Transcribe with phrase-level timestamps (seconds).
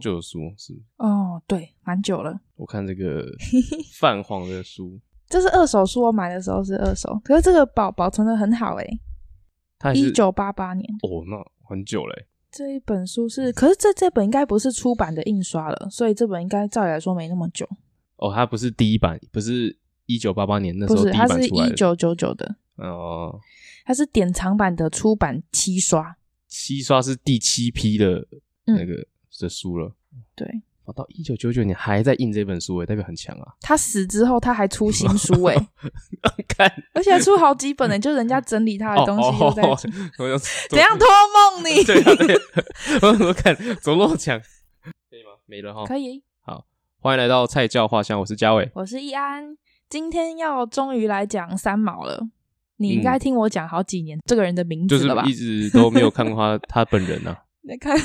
[0.00, 0.72] 这是好久的书，是？
[0.96, 2.40] 哦，对，蛮久了。
[2.56, 3.24] 我看这个
[3.98, 9.00] 泛黄的书，这是二手书，我买的时候是二手，可是这个保保存的很好诶。
[9.78, 11.36] 它一九八八年哦，那
[11.68, 12.26] 很久嘞。
[12.50, 17.66] 这一本书是，可是这这本应该不是出版的印刷了，所以这本应该照理来说没那么久。
[18.16, 22.56] 哦，它不是第一版，不是一九八八年那时候它是一九九九的。
[22.76, 23.38] 哦，
[23.84, 26.16] 它是典藏版的出版七刷，
[26.48, 28.26] 七刷是第七批的
[28.66, 29.06] 那个
[29.40, 29.92] 的书了。
[30.12, 30.62] 嗯、对。
[30.92, 33.54] 到一九九九年还在印这本书诶，代表很强啊！
[33.62, 35.54] 他死之后，他还出新书诶，
[36.48, 39.88] 看，而且还出好几本呢，就人家整理他的东西又在出。
[40.68, 41.84] 怎样托梦你？
[41.84, 42.36] 对啊，对，
[43.02, 44.36] 我我看怎么那么强？
[45.08, 45.30] 可以吗？
[45.46, 45.84] 没了哈。
[45.86, 46.24] 可以。
[46.40, 46.66] 好，
[46.98, 49.56] 欢迎来到菜教画像，我是嘉伟，我是易安。
[49.88, 52.26] 今天要终于来讲三毛了。
[52.78, 55.22] 你应该听我讲好几年这个人的名字了吧？
[55.22, 57.44] 就是一直都没有看过他他本人啊。
[57.64, 58.00] 来看，哎、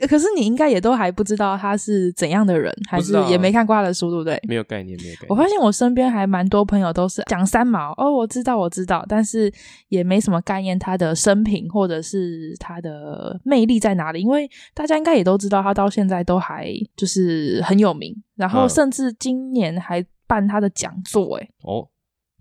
[0.00, 4.38] 欸，可是你应该也都还不知道他是怎样的人，还是也没看过他的书，对不对？
[4.46, 5.28] 没有概念，没有概念。
[5.28, 9.50] 我发现我身边还蛮多朋友都是讲三毛哦，我知道，我知道，但是
[9.88, 21.88] 也没什么概念他的生平或者是他的魅力在哪里，因为大家应该也都知道他到现在都还就是很有名，然后甚至今年还办他的讲座，哎，哦。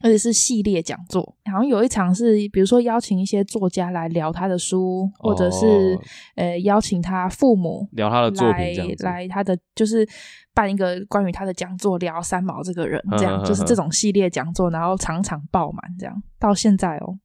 [0.03, 6.01] 而且是系列讲座，好像有一场是，比如说邀请一些作家来聊他的书，或者是、哦、
[6.35, 10.05] 呃邀请他父母聊他的作品来来他的就是
[10.53, 16.21] 办一个关于他的讲座，聊三毛这个人，这样就是这种系列讲座，然后场场爆满这样。
[16.37, 17.17] 到现在哦，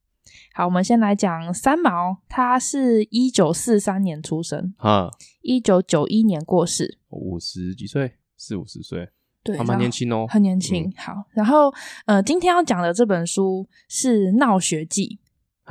[0.53, 5.09] 好，我们先来讲三毛，他是一九四三年出生，啊，
[5.41, 9.09] 一九九一年过世，五十几岁，四五十岁。
[9.43, 10.83] 对，还蛮年轻哦，很年轻。
[10.83, 11.73] 嗯、好，然后
[12.05, 15.19] 呃，今天要讲的这本书是《闹学记》。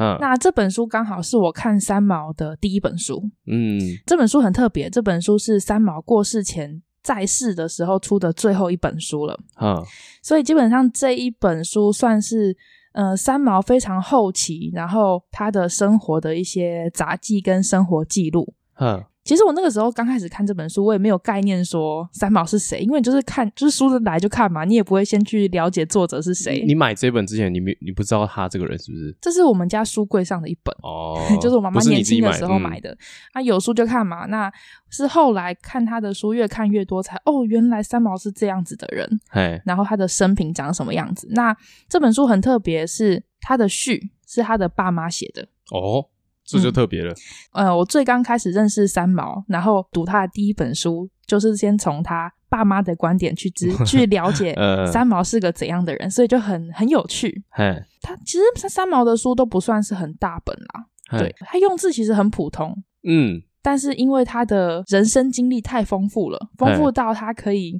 [0.01, 3.31] 嗯，那这本书刚好是我看三毛的第一本书。
[3.47, 9.39] 嗯，这本书很特别，这本书是三毛过世前在世的时候出的最后一本书了。
[9.61, 9.85] 嗯，
[10.23, 12.57] 所以基本上这一本书算是
[12.93, 18.55] 呃三毛非常后期，然后他的生活的一些杂记跟生活记录。
[18.79, 19.05] 嗯。
[19.29, 26.65] 其实我那个时候刚开始看这本书，我也没有概念说三毛是谁，因为就是看，就是书来就看嘛，你也不会先去了解作者是谁。
[26.67, 29.15] 你买这本之前，你没你不知道他这个人是不是？
[29.21, 32.97] 这是我们家书柜上的一本哦， 就是我妈妈年轻的时候买的。
[33.35, 34.51] 啊，有书就看嘛，那
[34.89, 39.07] 是后来看他的书，越看越多才，才哦，原来三毛是这样子的人。
[39.29, 41.29] 嘿，然后他的生平长什么样子？
[41.33, 41.55] 那
[41.87, 46.07] 这本书很特别，是他的序是他的爸妈写的哦。
[46.49, 47.13] 这就特别了。
[47.53, 54.57] 嗯，呃，我最刚开始认识三毛，然后读他的第一本书，就是先从他爸妈的观点去知 去了解
[54.91, 57.45] 三毛是个怎样的人，呃、所以就很很有趣。
[57.51, 62.75] 嘿他其实三毛的书都不算是很大本啦，嘿对，他用字其实很普通，
[63.07, 67.79] 嗯，但是因为他的人生经历太丰富了，丰富到他可以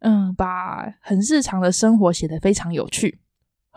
[0.00, 3.18] 嗯把很日常的生活写得非常有趣。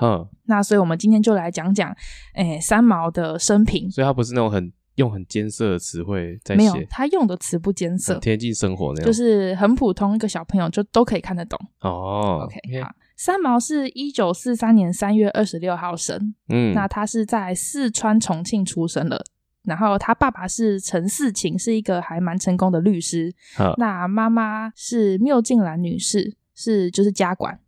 [0.01, 1.89] 嗯，那所以我们今天就来讲讲，
[2.35, 3.89] 诶、欸，三毛的生平。
[3.91, 11.59] 所以他不是那种很用很艰涩的词汇在写，没有，他用的词不艰涩，贴近生活那样，就是很普通，一个小朋友就都可以看得懂。
[11.81, 12.83] 哦，OK，, okay.
[12.83, 12.91] 好。
[13.17, 19.21] 三毛是一九四三年三月二十六号生，嗯，那他是在四川重庆出生的，
[19.63, 23.33] 然后他爸爸是陈四琴，是一个还蛮成功的律师，
[23.77, 27.59] 那妈妈是缪静兰女士，是就是家管。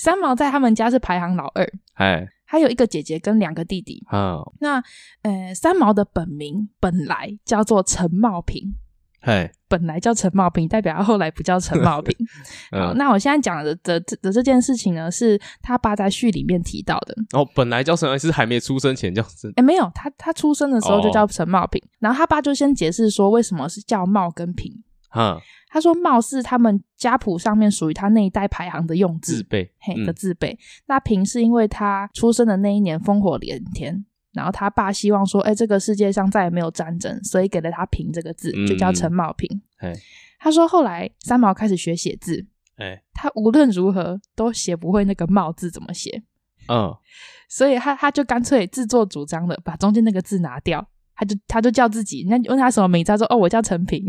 [0.00, 4.02] 三毛在他们家是排行老二，哎，还有一个姐姐跟两个弟弟。
[4.10, 4.82] 哦，那
[5.20, 8.74] 呃，三毛的本名本来叫做陈茂平，
[9.20, 12.16] 哎，本来叫陈茂平，代表他后来不叫陈茂平。
[12.72, 17.14] 好，那我现在讲的的的，这件事情呢，是他爸在序里面提到的。
[17.34, 19.52] 哦，本来叫陈，是还没出生前叫陈？
[19.56, 24.82] 哎，没有，他他出生的时候就叫陈茂平，哦，然后他爸就先解释说为什么是叫茂跟平。
[25.10, 25.38] 哈。
[25.72, 30.52] 他说：“貌似他们家谱上面属于他那一代排行的用字，字辈嘿的字辈。
[30.52, 30.58] 嗯、
[30.88, 39.48] 那平是因为他出生的那一年烽火连天，然后他爸希望说，哎，这个世界上再也没有战争，所以给了他平这个字，就叫陈茂平。
[39.80, 39.94] 嗯”
[40.42, 42.44] 他说后来三毛开始学写字，
[42.76, 46.22] 哎他无论如何都写不会那个茂字怎么写，
[46.66, 46.92] 嗯，
[47.48, 50.84] 所以他他就干脆自作主张的把中间那个字拿掉，
[51.14, 54.04] 他就他就叫自己，那问他什么名字，他说：“哦，我叫陈平。”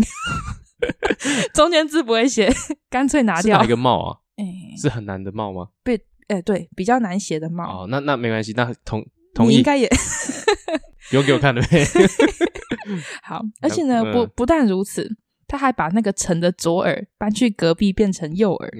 [1.54, 2.52] 中间字不会写，
[2.90, 3.58] 干脆拿掉。
[3.58, 4.18] 是哪一个帽啊？
[4.38, 5.68] 哎、欸，是很难的帽吗？
[5.84, 5.96] 被，
[6.28, 7.84] 哎、欸，对，比较难写的帽。
[7.84, 9.58] 哦，那那没关系，那同同意。
[9.58, 9.88] 应该也
[11.10, 11.86] 不用给我看了呗。
[13.22, 15.08] 好，而且呢，不不但如此，
[15.48, 18.72] 他还把那个陈的左耳搬去隔壁变成右耳。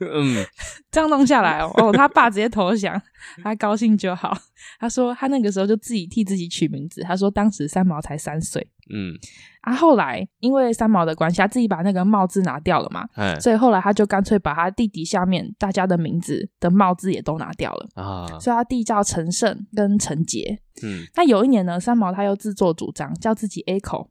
[0.00, 0.44] 嗯，
[0.90, 3.00] 这样弄下来哦，哦，他爸直接投降，
[3.42, 4.36] 他高兴就好。
[4.78, 7.02] 他说他那个时候就自己替自己取名字。
[7.02, 8.68] 他说当时三毛才三岁。
[8.92, 9.14] 嗯，
[9.62, 20.58] 啊，后来因为三毛的关系，他自己把那个帽字拿掉了嘛，嘿所以后来他就干脆把他弟弟下面大家的名字的帽字也都拿掉了啊，所以他弟叫陈胜跟陈杰。
[20.82, 24.08] 嗯，那有一年呢，三毛他又自作主张叫自己 Echo。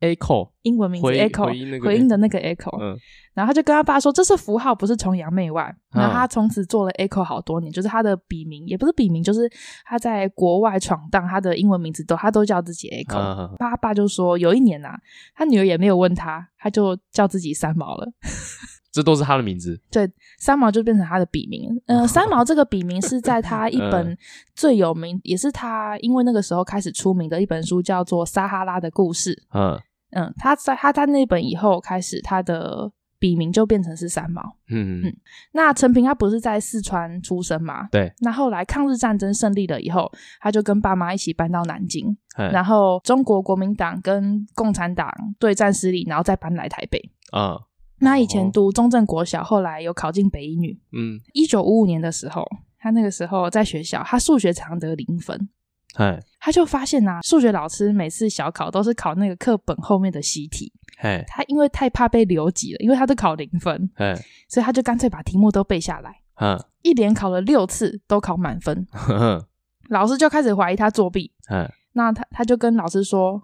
[0.00, 2.96] Echo 英文名字回 Echo 回音，那个、回音的那个 Echo，嗯，
[3.34, 5.74] 然后他就跟他爸说，这是符号，不是崇洋媚外。
[5.90, 9.50] 然后他从此做了 Echo 好多年，就是他的笔名，也不是笔名，就是
[9.84, 13.18] 他在国外闯荡，他的英文名字都他都叫自己 Echo。
[13.18, 14.96] 嗯、他爸就说，有一年啊，
[15.34, 18.06] 他女儿也没有问他，他就叫自己三毛了。
[18.90, 21.68] 这都是他的名字，对，三毛就变成他的笔名。
[21.86, 24.16] 呃，三毛这个笔名是在他一本
[24.56, 29.34] 最有名，嗯、也是他因为那个时候开始出名的一本书，叫做《撒哈拉的故事》。
[29.58, 29.78] 嗯。
[30.10, 34.42] 嗯，他在他在那本以后开始，他的笔名就变成是三毛。
[34.70, 35.16] 嗯嗯，
[35.52, 37.88] 那陈平他不是在四川出生嘛？
[37.90, 38.12] 对。
[38.20, 40.10] 那后来抗日战争胜利了以后，
[40.40, 46.98] 他就跟爸妈一起搬到南京，然后中国国民党跟共产党对战失利，然后再搬来台北。
[47.32, 47.58] 啊。
[48.00, 50.78] 那以前读中正国小，后来有考进北一女。
[50.92, 51.18] 嗯。
[51.32, 52.46] 一九五五年的时候，
[52.78, 55.48] 他那个时候在学校，他数学常得零分。
[55.94, 60.72] 嘿他就发现呐、啊，数学老师每次小考都是考那个课本后面的习题。
[60.98, 64.14] 哎他因为太怕被留级了，因为他都考零分，哎
[64.48, 66.14] 所以他就干脆把题目都背下来。
[66.40, 68.86] 嗯一连考了六次都考满分，
[69.90, 71.32] 老师就开始怀疑他作弊。
[71.48, 73.42] 嘿那他他就跟老师说，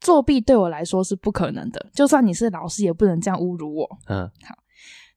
[0.00, 3.98] 作弊对我来说是不可能的，就算你是老师，也不能这样侮辱我。
[4.06, 4.54] 嗯，好。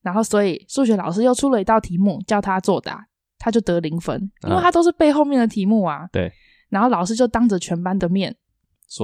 [0.04, 3.07] 然后所以数学老师又出了一道题目叫他作答，
[3.39, 6.07] 他就得零分，因为他都是背后面的题目啊。
[6.12, 6.31] 对。
[6.75, 8.36] 然后老师就当着全班的面，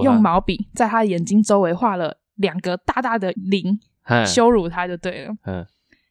[0.03, 3.79] 用毛笔在他眼睛周围画了两个大大的零，
[4.25, 5.33] 羞辱他就对了。
[5.45, 5.65] 嗯，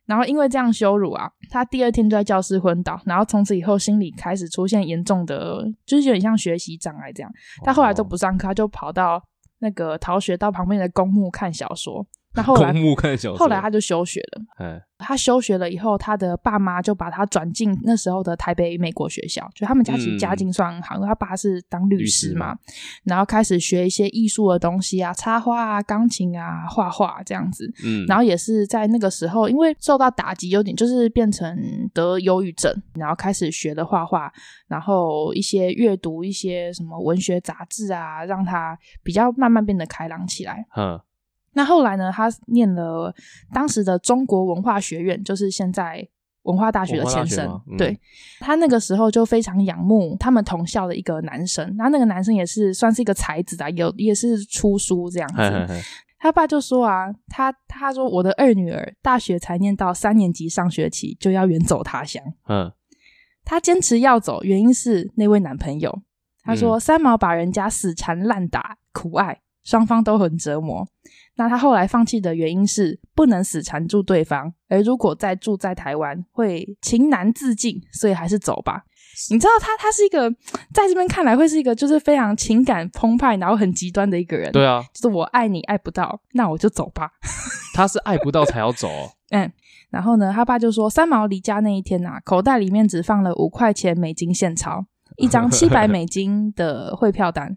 [0.07, 7.31] 然后因为这样羞辱啊，他第二天就在教室昏倒，然后从此以后心里开始出现严重的，就是有点像学习障碍这样。
[7.63, 9.23] 他后来都不上课，他就跑到
[9.59, 12.07] 那个逃学到旁边的公墓看小说。
[12.33, 12.73] 那后来，
[13.37, 14.43] 后来他就休学了。
[14.57, 27.73] 嘿他休学了以后，他的爸妈就把他转进那时候的台北美国学校，就他们家其实家境算好，因为、嗯、他爸是当律师嘛，师然后开始学一些艺术的东西啊，插画啊、钢琴啊、画画这样子。
[27.83, 31.59] 嗯，然后也是在那个时候，因为受到打击，有点就是变成
[31.95, 34.31] 得忧郁症，然后开始学的画画，
[34.69, 40.67] 然后一些阅读一些什么文学杂志啊，让他比较慢慢变得开朗起来。
[40.77, 41.01] 嗯
[41.53, 42.13] 那后来呢？
[42.13, 43.13] 他念了
[43.53, 46.07] 当时的中国文化学院，就是现在
[46.43, 47.45] 文化大学的前身。
[47.47, 47.99] 嗯、对，
[48.39, 51.75] 他那个时候就非常仰慕他们同校的一个男生。
[51.77, 55.37] 那那个男生也是算是一个才子啊，有也是出书这样子。
[55.39, 55.81] 嘿嘿嘿
[56.21, 62.23] 他爸就说啊，他他说我的二女儿大学才念到三年级上学期就要远走他乡。
[62.49, 62.71] 嗯，
[63.45, 66.03] 他坚持要走，原因是那位男朋友。
[66.43, 69.41] 他说、嗯、三毛把人家死缠烂打，苦爱。
[69.65, 70.87] 双方都很折磨，
[71.37, 78.85] 那他后来放弃的原因是不能死缠住对方，而如果再住在台湾会情难自禁，所以还是走吧。
[79.31, 80.31] 你知道他他是一个
[80.73, 84.51] 在这边看来会是一个就是非常情感澎湃，然后很极端的一个人。
[84.53, 87.11] 对啊，就是我爱你爱不到，那我就走吧。
[87.75, 88.89] 他是爱不到才要走。
[89.31, 89.51] 嗯，
[89.91, 94.87] 然后呢，他爸就说三毛离家那一天啊，口袋里面只放了五块钱美金现钞，
[95.17, 97.57] 一张七百 美金的汇票单。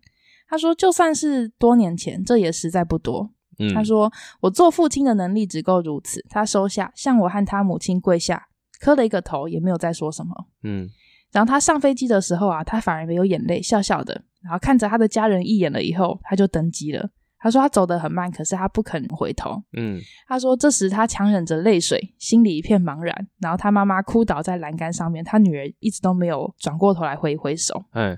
[0.53, 3.31] 他说：“就算是多年前，这也实在不多。
[3.57, 10.29] 嗯”他说：“我做父亲的能力只够如此。”他收下，向我和他母亲跪下，磕了一个头，也没有再说什么。
[10.62, 10.88] 嗯，
[11.31, 17.10] 然后他上飞机的时候啊，他反而没有眼泪，笑笑的，然后看着他的家人一眼了以后，他就登机了。
[17.39, 19.60] 他说他走得很慢，可是他不肯回头。
[19.75, 23.27] 嗯，他说这时他强忍着泪水，心里一片茫然。
[23.39, 27.83] 然后他妈妈哭倒在栏杆上面，他女儿一直都没有转过头来挥一挥手。
[27.93, 28.15] 哎。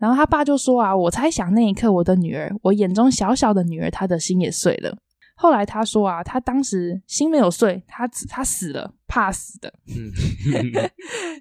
[0.00, 4.96] 然后他爸就说啊，我猜想那一刻，我的女儿，我眼中小小的女儿，她的心也碎了。
[5.36, 9.72] 后来他说啊，他当时心没有碎，他他死了，怕死的。
[9.88, 10.10] 嗯，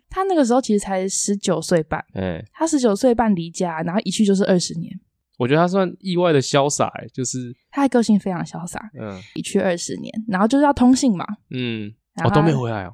[0.09, 4.97] 他那个时候其实才十九岁半， 哎，他十九岁半离家，然后一去就是二十年。
[5.37, 12.93] 我觉得他算意外的潇洒，就是他的个性非常潇洒，嗯，一去二十年，然后就是要通信嘛，嗯，然后哦，都没回来哦。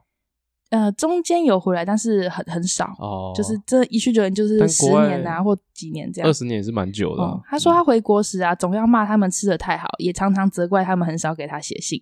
[0.75, 6.29] 呃，中间有回来，但是很很少哦，就是这一去就就是十年啊，或几年这样。
[6.29, 7.41] 二十年也是蛮久的，啊哦。
[7.49, 11.97] 他说他回国时啊，嗯、总要骂他们吃的太好，也常常责怪他们很少给他写信。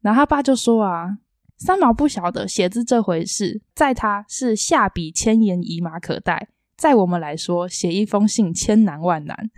[0.00, 1.18] 然后他爸就说啊，
[1.58, 6.46] 三毛不晓得写字这回事，在他是下笔千言以马可待，
[6.76, 9.50] 在我们来说，写一封信千难万难。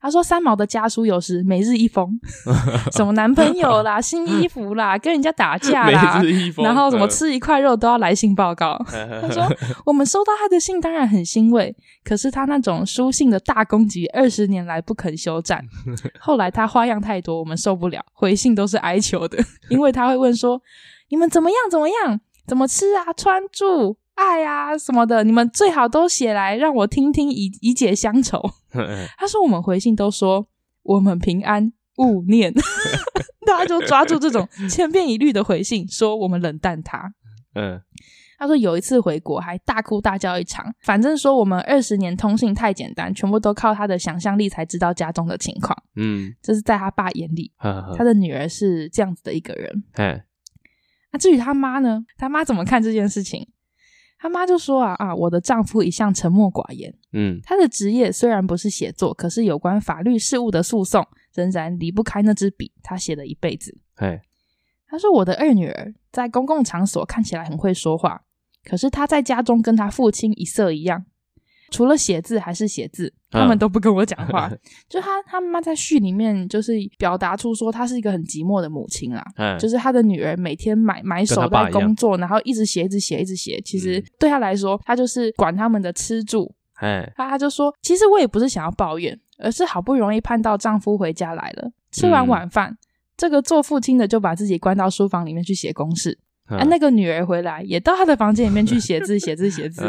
[0.00, 2.18] 他说三毛的家书有时每日一封，
[2.92, 6.22] 什么男朋友啦、新衣服啦、跟人家打架啦，
[6.62, 8.78] 然后什么吃一块肉都要来信报告。
[9.20, 9.44] 他说
[9.84, 11.74] 我们收到他的信当然很欣慰，
[12.04, 15.64] 可是他那种书信的大攻击二十年来不肯休战。
[16.18, 19.38] 后来他花样太多，我们受不了，回信都是哀求的，
[19.68, 20.60] 因为他会问说
[21.08, 23.96] 你们怎么样怎么样，怎么吃啊，穿住。
[24.18, 28.42] 爱啊什么的，你们最好都写来让我听听以，以以解乡愁。
[29.16, 30.48] 他说我们回信都说
[30.82, 32.52] 我们平安，勿念。
[33.46, 37.14] 大家就抓住这种千篇一律的回信，说我们冷淡他。
[37.54, 37.80] 嗯，
[38.38, 45.74] 他说有一次回国还大哭大叫一场，反正说我们二十年通信太简单，全部都靠他的想象力才知道家中的情况。
[45.96, 47.52] 嗯，这是在他爸眼里，
[47.96, 49.84] 他的女儿是这样子的一个人。
[49.94, 50.24] 哎，
[51.12, 52.04] 那至于他妈呢？
[52.18, 53.48] 他妈怎么看这件事情？
[54.18, 63.78] 他妈就说啊啊，我的丈夫一向沉默寡言，嗯，他的职业虽然不是写作，可是有关法律事务的诉讼仍然离不开那支笔，他写了一辈子。
[63.94, 64.20] 嘿，
[64.88, 68.22] 他说我的二女儿在公共场所看起来很会说话，
[68.64, 71.04] 可是她在家中跟她父亲一色一样。
[71.70, 74.48] 除了写字还是写字，他们都不跟我讲话。
[74.48, 74.58] 嗯、
[74.88, 79.24] 就他他妈妈在序里面就是表达出说，她是一个很寂寞的母亲啊。
[79.36, 83.60] 嗯、就是她的女儿每天埋埋首在工作，然后一直写，一直写，一直写。
[83.64, 86.54] 其实对她来说，她就是管他们的吃住。
[86.80, 92.78] 哎、嗯，他他就说，其实我也不是想要抱怨，而是好不容易盼到丈夫回家来了，吃完晚饭，嗯、
[93.16, 96.16] 这个做父亲的就把自己关到书房里面去写公事。
[96.48, 99.82] 嗯、啊，那个女儿回来也到他的房间里面去写字，写字，写字。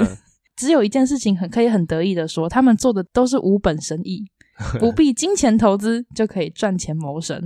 [0.60, 4.25] 嗯只有一件事情很可以很得意的说，他们做的都是无本生意，
[4.80, 7.42] 不必金钱投资就可以赚钱谋生。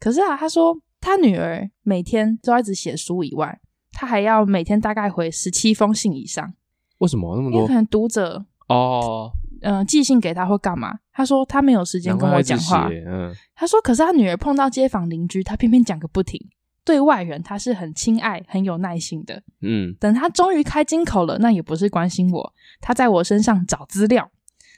[0.00, 3.60] 可是啊，他说他女儿每天都要一直写书以外，
[3.92, 6.54] 他还要每天大概回十七封信以上。
[6.98, 7.60] 为什么那么多？
[7.60, 9.30] 因为可能读者哦，
[9.60, 10.98] 嗯、呃，寄信给他或干嘛？
[11.12, 12.88] 他说他没有时间跟我讲话。
[12.88, 16.40] 嗯，他说可是他女儿碰到街坊邻居，他偏偏讲个不停。
[16.84, 19.42] 对外人他是很亲爱、很有耐心的。
[19.62, 24.30] 嗯，等他终于开金口了，那也不是关心我，他在我身上找资料，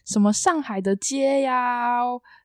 [0.06, 1.98] 什么上海的街呀、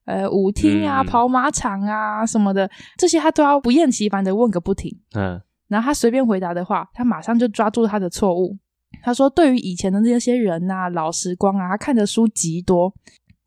[0.06, 5.00] 呃舞厅啊、嗯、跑马场啊什么的，这些他都要不厌其烦的问个不停。
[5.13, 8.58] 嗯，然后他随便回答的话，他马上就抓住他的错误。
[9.03, 12.94] 他说，对于以前的那些人啊、老时光啊，他看的书极多。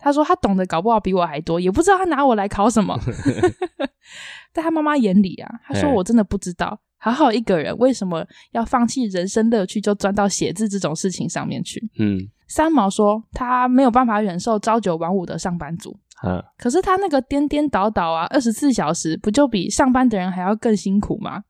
[0.05, 2.95] 他说他懂得搞不好比我还多，也不知道他拿我来考什么。
[4.53, 11.83] 在他妈妈眼里啊，他说我真的不知道，好好一个人为什么要放弃人生乐趣，就钻到写字这种事情上面去。
[11.99, 15.99] 嗯，三毛说他没有办法忍受朝九晚五的上班族。
[16.23, 21.43] 嗯，可是他那个颠颠倒倒啊，二十四小时不就比上班的人还要更辛苦吗？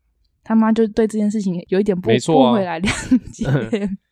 [0.44, 3.88] 他妈就对这件事情有一点不不会来谅解。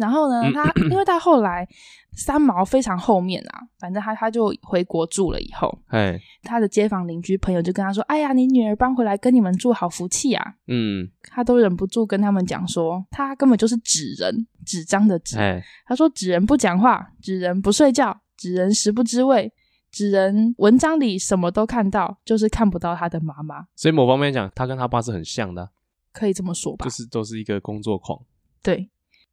[0.00, 1.68] 然后呢，他 因为到后来
[2.16, 15.38] 三毛非常后面啊，反正他他就回国住了以后，哎，他的街坊邻居朋友就跟他说：“哎呀，你女儿搬回来跟你们住，好福气啊！”嗯，他都忍不住跟他们讲说，他根本就是纸人，纸张的纸。
[15.38, 19.52] 哎，他说纸人不讲话，纸人不睡觉，纸人食不知味，
[19.92, 23.66] 纸人文章里什么都看到，就是看不到他的妈妈。
[23.76, 25.70] 所以某方面讲，他跟他爸是很像的，
[26.12, 26.84] 可以这么说吧？
[26.84, 28.18] 就是都是一个工作狂，
[28.62, 28.90] 对。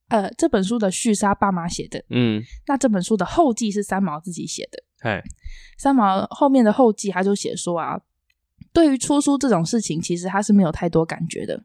[0.09, 5.21] 呃，这本书的序是他爸妈写的，嗯，那这本书的后记是三毛自己写的，嘿，
[5.77, 7.99] 三毛后面的后记他就写说啊，
[8.71, 11.63] 对于出书这种事情，其实他是没有太多感觉的。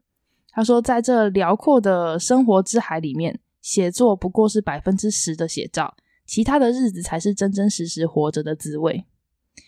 [0.51, 5.95] 他说，在这辽阔的生活之海里面，写作不过是百分之十的写照，
[6.27, 9.07] 其他的日子才是真真实实活着的滋味。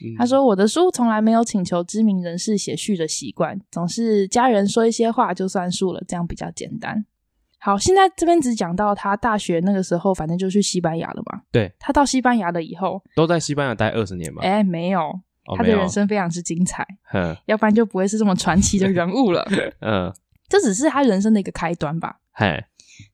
[0.04, 7.06] 嗯，他说，我的书从来没有请求知名人士写序的习惯，总是家人说一些话就算数了，这样比较简单。
[7.64, 11.40] 好，现在这边只讲到他大学那个时候，反正就去西班牙了嘛。
[11.50, 14.42] 对，他到西班牙了以后，都在西班牙待二十年吧？
[14.42, 15.18] 哎，没有，
[15.56, 19.42] 他的人生非常之精彩，哦、要不然就不会是这么传奇的人物了。
[19.80, 20.12] 嗯，
[20.46, 22.18] 这只是他人生的一个开端吧。
[22.32, 22.62] 嘿，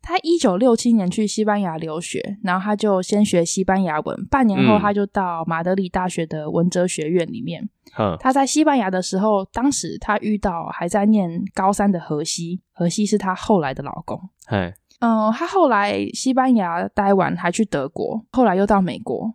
[0.03, 7.69] 他一九六七年去西班牙留学，然后他就先学西班牙文，半年后他就到马德里大学的文哲学院里面。
[7.99, 14.21] 嗯，他在西班牙的时候，当时他遇到还在念高三的荷西，荷西是他后来的老公。
[14.49, 19.35] 嗯，呃，他后来西班牙待完，还去德国，后来又到美国，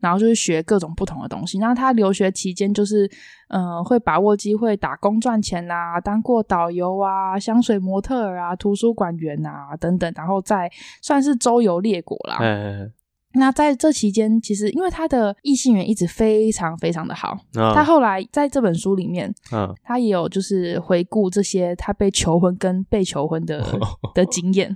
[0.00, 1.58] 然后就是学各种不同的东西。
[1.58, 3.10] 那他留学期间，就是
[3.48, 10.70] 嗯、呃，会把握机会打工赚钱啊，当过导游啊、香水模特儿啊、图书馆员啊等等，然后再
[11.02, 12.38] 算是周游列国啦。
[12.40, 12.92] 嗯。
[13.34, 23.78] 那在这期间，其实因为他的异性缘一直非常非常的好，哦、他后来在这本书里面，哦、他也有就是回顾这些他被求婚跟被求婚的、哦、
[24.14, 24.74] 的经验。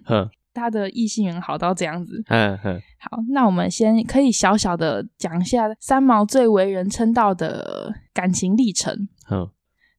[0.54, 2.23] 他的异性缘好到这样子。
[2.28, 2.80] 嗯嗯。
[2.99, 9.09] 好，那我们先可以小小的讲一下三毛最为人称道的感情历程。
[9.30, 9.49] 嗯。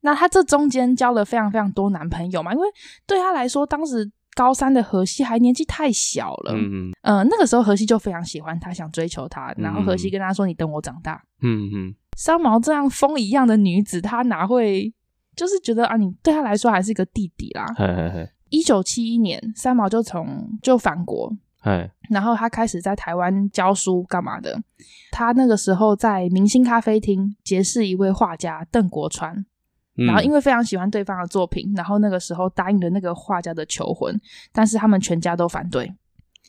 [0.01, 2.67] 那他这中间交了非常非常多男朋友嘛，因为
[3.07, 6.53] 对他来说，当时高三的荷西还年纪太小了。
[6.55, 6.91] 嗯嗯。
[7.01, 11.95] 呃，那个时候荷西就非常喜欢他，想追求他，然后荷西跟他说：“你等我长大。”嗯嗯。
[12.17, 14.93] 三毛这样风一样的女子，她哪会
[15.36, 17.65] 就是觉得啊，你对他来说还是一个弟弟啦。
[17.77, 18.29] 嘿嘿嘿。
[18.53, 24.62] 一九七一年，三毛就从就返国，哎然后他开始在台湾教书干嘛的。
[25.12, 29.43] 他那个时候在明星咖啡厅结识一位画家邓国川。
[29.95, 34.19] 然后因为非常喜欢对方的作品，然后那个时候答应了那个画家的求婚，
[34.51, 35.91] 但是他们全家都反对。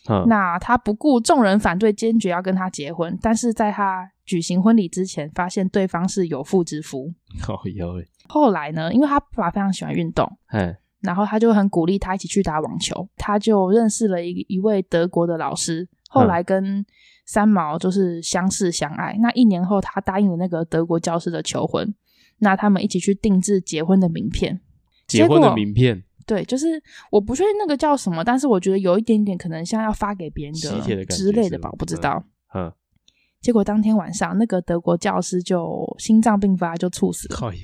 [0.08, 3.18] 嗯、那他不顾众人反对，坚决要跟他结婚。
[3.20, 7.12] 但是在他举行婚礼之前，发现对方是有妇之夫。
[8.28, 13.08] 后来呢，因为他爸爸非常喜欢运动，嘿然后他就很鼓励他一起去打网球。
[13.16, 16.84] 他就认识了一一位德国的老师，后来跟
[17.24, 19.12] 三毛就是相识相爱。
[19.12, 21.94] 嗯、那一年后，他答应了那个德国教师的求婚。
[22.38, 24.60] 那他们一起去定制结婚的名片，
[25.06, 32.22] 结婚的名片，对，就是我不确定那个叫什么，但是我觉得有一点点可能像要发给别人的之类的吧，我不知道。
[32.52, 32.70] 嗯，
[33.40, 37.38] 结果当天晚上，那个德国教师就心脏病发，就猝死了。
[37.50, 37.56] 哎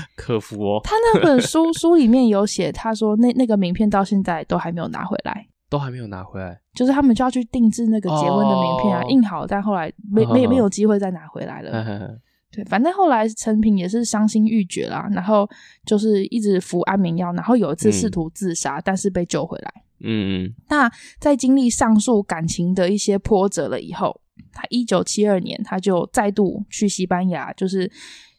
[0.00, 0.80] 呦，可夫哦！
[0.84, 11.72] 他那本书书里面有写，他说那那个名片到现在都还没有拿回来，都还没有拿回来，就是他们就要去定制那个结婚的名片啊，哦、印好，但后来没没没有机会再拿回来了。
[11.72, 12.18] 呵呵呵
[12.52, 15.48] 对，反正后来陈平也是伤心欲绝啦，然后
[15.84, 19.72] 就是一直服安眠药，然后有一次试图自杀，嗯、但是被救回来。
[20.04, 20.54] 嗯嗯。
[20.68, 24.20] 那在经历上述感情的一些波折了以后，
[24.52, 27.90] 他一九七二年他就再度去西班牙，就是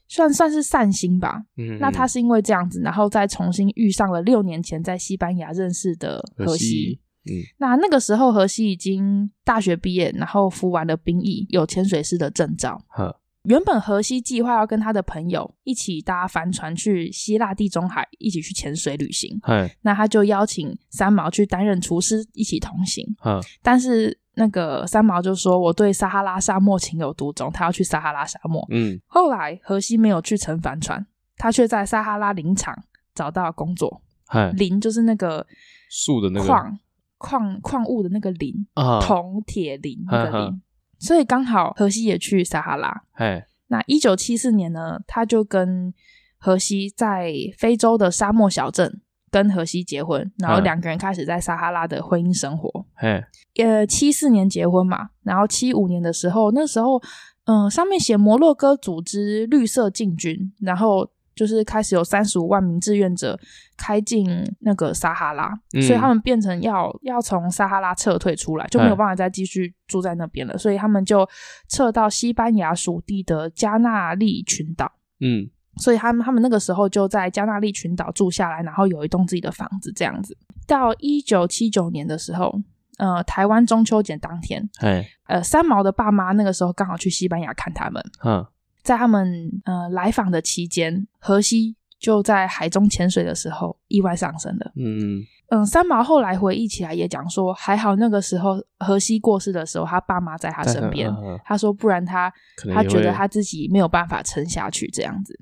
[0.07, 1.43] 算算是善心吧。
[1.57, 1.79] 嗯，嗯。
[1.79, 6.99] 那他是因为这样子，然后再重新遇上了六年前在西班牙认识的荷西。
[7.25, 7.33] 嗯。
[7.57, 12.81] 那那个时候荷西已经大学毕业，然后服完了兵役，有潜水师的证照。
[12.89, 13.19] 呵。
[13.45, 19.39] 原本荷西计划要跟他的朋友一起搭帆船去希腊地中海，一起去潜水旅行。
[19.43, 23.05] 嘿那他就邀请三毛去担任厨师，一起同行。
[23.19, 28.99] 呵但是那个三毛就说：“我对撒哈拉沙漠情有独钟，他要去撒哈拉沙漠。”嗯。
[29.05, 31.05] 后来荷西没有去乘帆船，
[31.37, 32.75] 他却在撒哈拉林场
[33.13, 34.01] 找到工作。
[34.27, 35.45] 嘿林就是那个
[35.89, 36.79] 树的那个矿
[37.17, 40.61] 矿矿物的那个林，啊、铜铁林那个林。
[41.05, 43.03] 所以刚好荷西也去撒哈拉。
[43.13, 45.93] 嘿那一九七四年呢，他就跟
[46.37, 52.85] 荷西在非洲的沙漠小镇跟荷西结婚，然后两个人开始在撒哈拉的婚姻生活。
[52.95, 53.23] 嘿
[53.63, 56.99] 呃，七四年结婚嘛，然后七五年的时候，那时候
[57.45, 61.11] 嗯、呃，上面写摩洛哥组织绿色进军，然后。
[61.35, 63.37] 就是开始有三十五万名志愿者
[63.77, 64.25] 开进
[64.61, 71.27] 那个撒哈拉，嗯、所以他们变成要要从撒哈拉撤退出来，就没有办法再继续住在那边了，嘿所以他们就
[71.67, 74.91] 撤到西班牙属地的加纳利群岛。
[75.19, 80.37] 嗯，所以他们他们那个时候就在加纳利群岛住下来，然后有一栋自己的房子这样子。
[80.65, 82.59] 到一九七九年的时候，
[82.97, 88.03] 呃，台湾中秋节当天，嘿呃，三毛的爸妈那个时候刚好去西班牙看他们。
[88.23, 88.45] 嗯
[88.85, 94.71] 在他们呃来访的期间，荷西就在海中潜水的时候意外丧生了。
[94.75, 101.11] 嗯嗯，三毛后来回忆起来也讲说，还好那个时候荷西过世的时候，他爸妈在他身边。
[101.43, 102.31] 他说不然他
[102.73, 105.39] 他觉得他自己没有办法撑下去这样子。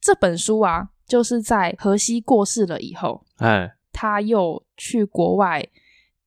[0.00, 5.62] 这本书啊，就是在荷西过世了以后，哎，他又去国外，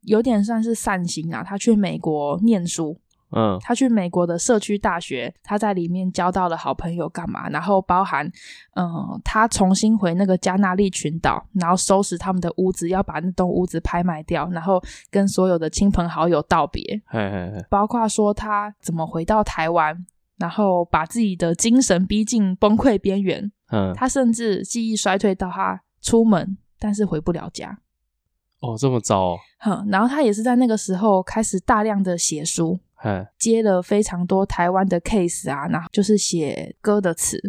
[0.02, 3.01] 有点算是散心啊，他去美国念书。
[3.34, 7.50] 嗯，他去美国的社区大学，他在里面交到了好朋友，干嘛？
[7.50, 8.30] 然后包含，
[8.76, 16.84] 嗯，他重新回那个加纳利群岛，然后收拾他们的屋子，要把那栋屋子拍卖掉，然后跟所有的亲朋好友道别。
[17.06, 20.06] 嘿嘿嘿，包括说他怎么回到台湾，
[20.38, 23.52] 然后把自己的精神逼近崩溃边缘。
[23.72, 27.80] 嗯，他甚至记忆衰退到他出门，但是回不了家。
[28.60, 29.38] 哦，这么糟哦。
[29.60, 32.80] 哼，然后他也是在那个时候开始大量的写书。
[33.38, 37.40] 接了非常多台湾的 case 啊，然后就是写歌的词，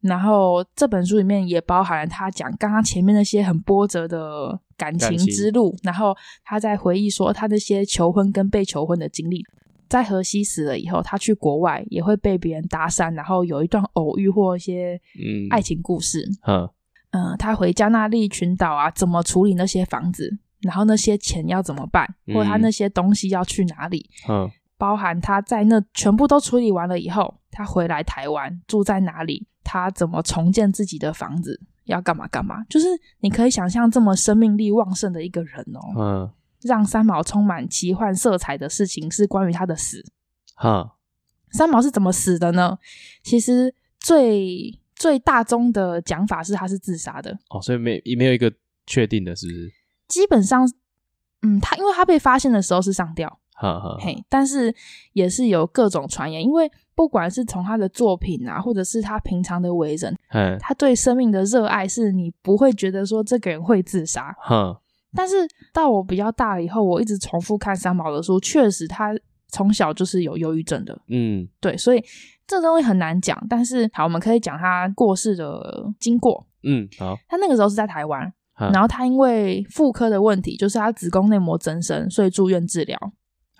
[0.00, 9.42] 然后这本书里面也包含了他讲刚刚前面那些很波折的感情之路，然后他在回忆说他那些求婚跟被求婚的经历。
[9.86, 15.00] 在荷西死了以后，他去国外也会被别人搭讪，然后有一段偶遇或一些
[15.50, 16.26] 爱情故事。
[16.48, 16.68] 嗯，
[17.12, 24.10] 嗯，他回加纳利群岛啊，怎么处理那些房子，然后那些钱要怎么办，或他那些东西要去哪里？
[24.28, 24.50] 嗯。
[24.84, 29.46] 包含他在那全部都处理完了以后，他回来台湾住在哪里？
[29.62, 31.58] 他怎么重建自己的房子？
[31.84, 32.62] 要干嘛干嘛？
[32.68, 32.86] 就是
[33.20, 35.80] 你可以想象这么生命力旺盛的一个人哦。
[35.96, 40.04] 嗯，让三毛充满奇幻色彩的事情是关于他的死。
[40.54, 40.96] 哈，
[41.50, 42.78] 三毛是怎么死的呢？
[43.22, 47.38] 其实最最大宗的讲法是他是自杀的。
[47.48, 48.52] 哦，所以没也没有一个
[48.86, 49.72] 确定的，是不是？
[50.08, 50.70] 基本上，
[51.40, 53.40] 嗯，他因为他被发现的时候是上吊。
[53.54, 54.74] 哈哈，嘿，但是
[55.12, 64.34] 也是有各种传言，因为不管是从他的作品啊，或者是他平常的为人，嘿他对生命的热爱，是你不会觉得说这个人会自杀。
[64.40, 64.80] 哈，
[65.14, 65.36] 但是
[65.72, 69.14] 到我比较大了以后，我一直重复看三毛的书，确实他
[69.48, 71.00] 从小就是有忧郁症的。
[71.08, 72.04] 嗯，对，所以
[72.46, 73.40] 这东西很难讲。
[73.48, 76.44] 但是好，我们可以讲他过世的经过。
[76.64, 78.32] 嗯，好，他那个时候是在台湾，
[78.72, 82.98] 然后他因为妇科的问题，就是他子宫内膜增生，所以住院治疗。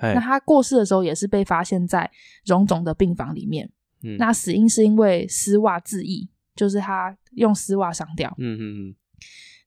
[0.01, 2.11] 那他过世的时候也是被发现在
[2.45, 3.71] 荣总的病房里面。
[4.03, 8.35] 嗯，那死因是因为丝袜自缢，就是他用丝袜上吊。
[8.39, 8.95] 嗯嗯嗯。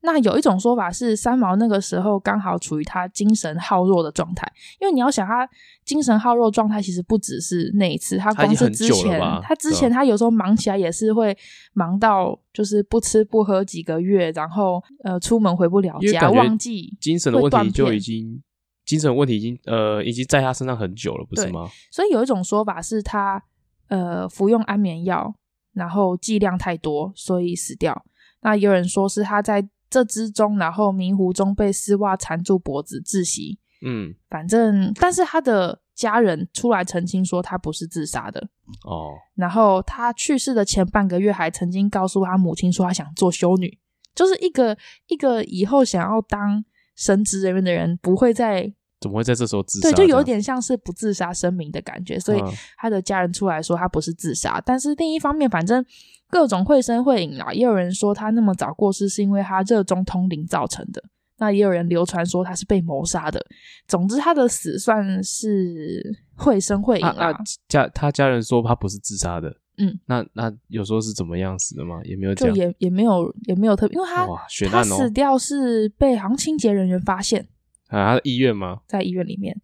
[0.03, 5.49] 那有一种说法是，三毛那个时候刚好处于他精神耗弱的状态，因为你要想他
[5.83, 11.35] 精神耗弱状态，其实不只是那一次，他光是之前，他，他之前他有时候忙起来也是会
[11.73, 18.41] 忙到就是不吃不喝几个月，然后呃出门回不了家，忘记精神的问题就已经。
[18.87, 21.69] 精神问题已经呃已经在他身上很久了，不是吗？
[21.91, 23.43] 所以有一种说法是他
[23.89, 25.35] 呃服用安眠药，
[25.73, 28.05] 然后剂量太多，所以死掉。
[28.41, 33.59] 那有人说是他在这之中，然后迷糊中被丝袜缠住脖子窒息。
[33.81, 38.39] 嗯，反正但是他的家人出来澄清说他不是自杀的
[38.85, 39.11] 哦。
[39.35, 43.77] 然后他去世的前半个月还曾经告诉他母亲说他想做修女，
[44.15, 46.63] 就是一个一个以后想要当
[46.95, 48.73] 神职人员的人不会再。
[48.99, 49.91] 怎么会在这时候自杀？
[49.91, 52.41] 对，就有点像是不自杀声明的感觉，所以
[52.77, 54.57] 他的家人出来说他不是自杀。
[54.57, 55.85] 嗯、但是另一方面，反正
[56.29, 61.03] 各种绘声绘影啊，也有人说他那么早过世是因为他热衷通灵造成的。
[61.39, 63.39] 那也有人流传说他是被谋杀的。
[63.87, 66.01] 总之，他的死算是
[66.35, 67.31] 绘声绘影啊。
[67.67, 69.55] 家他家人说他不是自杀的。
[69.77, 72.01] 嗯，那那有时候是怎么样死的吗？
[72.03, 74.27] 也没有讲，就也也没有也没有特别，因为他
[74.71, 77.47] 他死掉是被好像清洁人员发现。
[77.87, 78.81] 啊，他的医院吗？
[78.87, 79.59] 在医院里面，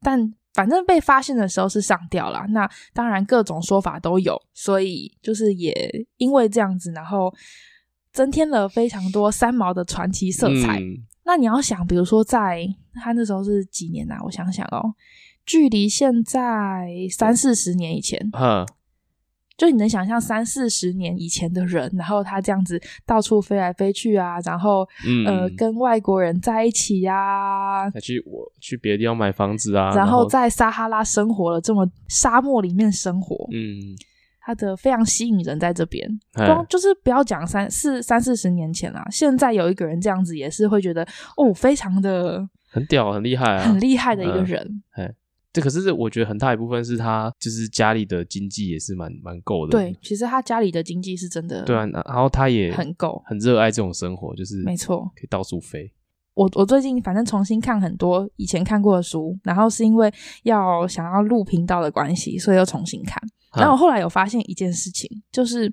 [0.00, 2.46] 但反正被发现的时候是上吊啦。
[2.50, 7.32] 那当然各种说法都有，所以就是也因为这样子，然后
[8.12, 10.80] 增添了非常多三毛的传奇色彩。
[10.80, 14.18] 嗯、那你要想，比如说在他那时候是几年啊？
[14.24, 14.94] 我想想哦，
[15.44, 18.18] 距离现在三四十年以前。
[18.32, 18.66] 嗯
[19.56, 33.96] 就你能想象三四十年以前的人，然后他这样子到处飞来飞去啊，然后、嗯、呃跟外国人在一起呀、去我去别的地方买房子啊，然后在撒哈拉生活了这么沙漠里面生活，嗯，
[34.40, 36.06] 他的非常吸引人在这边。
[36.34, 41.02] 光就是不要讲三四三四十年前啊，现在有一个人这样子也是会觉得
[41.36, 45.14] 哦，非常的很屌，很厉害啊，很厉害的一个人，嗯
[45.56, 49.72] 这可是我觉得很大一部分是他，就是家里的经济也是蛮蛮够的。
[49.72, 51.62] 对，其实他家里的经济是真的。
[51.62, 55.90] 对啊，然后他也很够，很热爱这种生活，就是没错，可以到处飞。
[56.34, 63.18] 我我最近反正重新看很多以前看过的书，然后是因为要想要录频道的关系，所以又重新看。
[63.54, 65.72] 然后我后来有发现一件事情，就是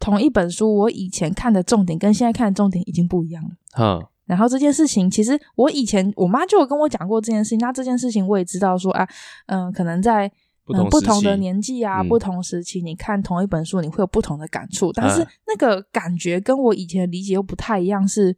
[0.00, 3.50] 同一本书，我以前看的重点跟现在看的重点已经不一样了。
[3.70, 4.10] 哈。
[4.26, 7.58] 然后这件事情，其实我以前我妈就有跟我讲过这件事情。
[7.58, 9.06] 那这件事情我也知道说，啊，
[9.46, 10.26] 嗯、呃，可能在
[10.66, 14.90] 嗯不，不同的年纪啊，嗯、不同时期，你看同一本书，你会有不同的感触。
[14.94, 18.34] 但是那个感觉跟我以前的理解又不太一样，是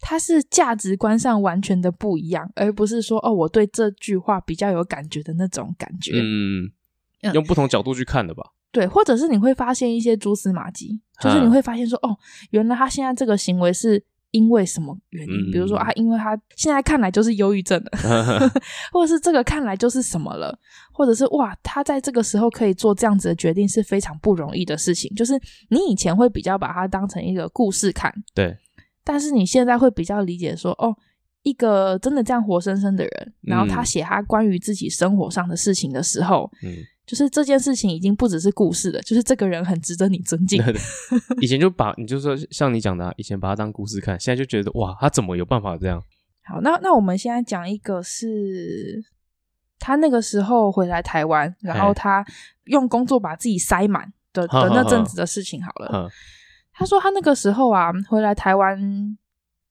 [0.00, 6.12] 它是价值观上完全的不一样，而不是说哦，我对这句话比较有感觉的那种感觉。
[6.14, 6.70] 嗯，
[7.34, 8.42] 用不同角度去看的吧。
[8.72, 12.16] 对，或者是你会发现一些蛛丝马迹，就是你会发现说，哦，
[12.50, 14.02] 原来他现在这个行为是。
[14.30, 15.50] 因为什么原因？
[15.50, 18.50] 比如说啊，因为他现在看来就是忧郁症了，
[18.92, 20.58] 或者是这个看来就是什么了，
[20.92, 25.10] 或者是哇，他在这个时候可以做这样子的决定是非常不容易的事情。
[25.14, 25.32] 就是
[25.70, 28.56] 你以前会比较把它当成一个故事看，对，
[29.02, 30.94] 但是你现在会比较理解说，哦，
[31.42, 36.74] 一个真的这样活生生的人，然后他写他关于自己生活上的事情的时候，嗯。
[37.08, 40.62] 就是这件事情已经不只是故事了，就是这个人很值得你尊敬。
[41.40, 46.04] 以前就把你就说像你讲的，以前把他当故事看，现在就觉得哇，他怎么有办法这样？
[46.44, 49.02] 好，那那我们现在讲一个是
[49.78, 52.22] 他那个时候回来台湾，然后他
[52.66, 55.64] 用工作把自己塞满的的那阵子的事情。
[55.64, 56.10] 好了，
[56.74, 59.16] 他说他那个时候啊，回来台湾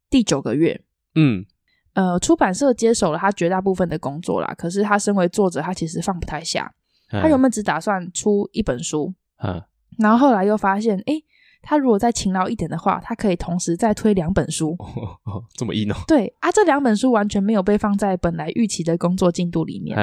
[0.10, 0.82] 第九个月，
[1.13, 1.45] 嗯，
[1.93, 6.73] 呃，出版社接手了他绝大部分的工作啦，可是他身为作者，他其实放不太下。
[7.10, 9.62] 他原本只打算出一本书，嗯，
[9.98, 11.24] 然后后来又发现，诶，
[11.62, 14.76] 他如果再勤劳一点的话，他可以同时再推两本书。
[14.80, 15.96] 哦哦，这么硬哦？
[16.08, 19.96] 对啊，这两本书完全没有被放在本来预期的工作进度里面。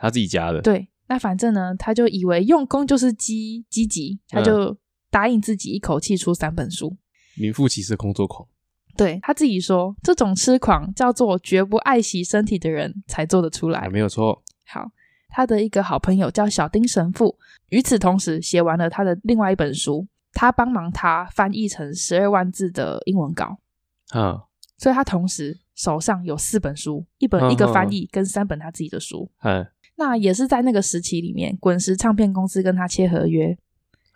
[0.00, 0.60] 他自己加的。
[0.60, 4.76] 对，那反正呢，他就以为用功就是积积极，他就
[5.10, 6.96] 答应自己一口气出三本书。
[7.36, 8.46] 名副其实的工作狂。
[8.96, 13.88] 对，他自己说，这种痴狂叫做绝不爱惜身体的人才做得出来。
[13.88, 14.42] 没有错。
[14.66, 14.90] 好。
[15.30, 17.38] 他的一个好朋友叫小丁神父，
[17.68, 23.56] 与此同时写完了他的另外一本书，他帮忙他翻译成十二万字的英文稿，
[24.14, 24.38] 嗯，
[24.76, 29.66] 所以他同时手上有四本书，一本一个翻译跟三本他自己的书，嗯，
[29.96, 33.56] 那也是在那个时期里面，滚石唱片公司跟他签合约，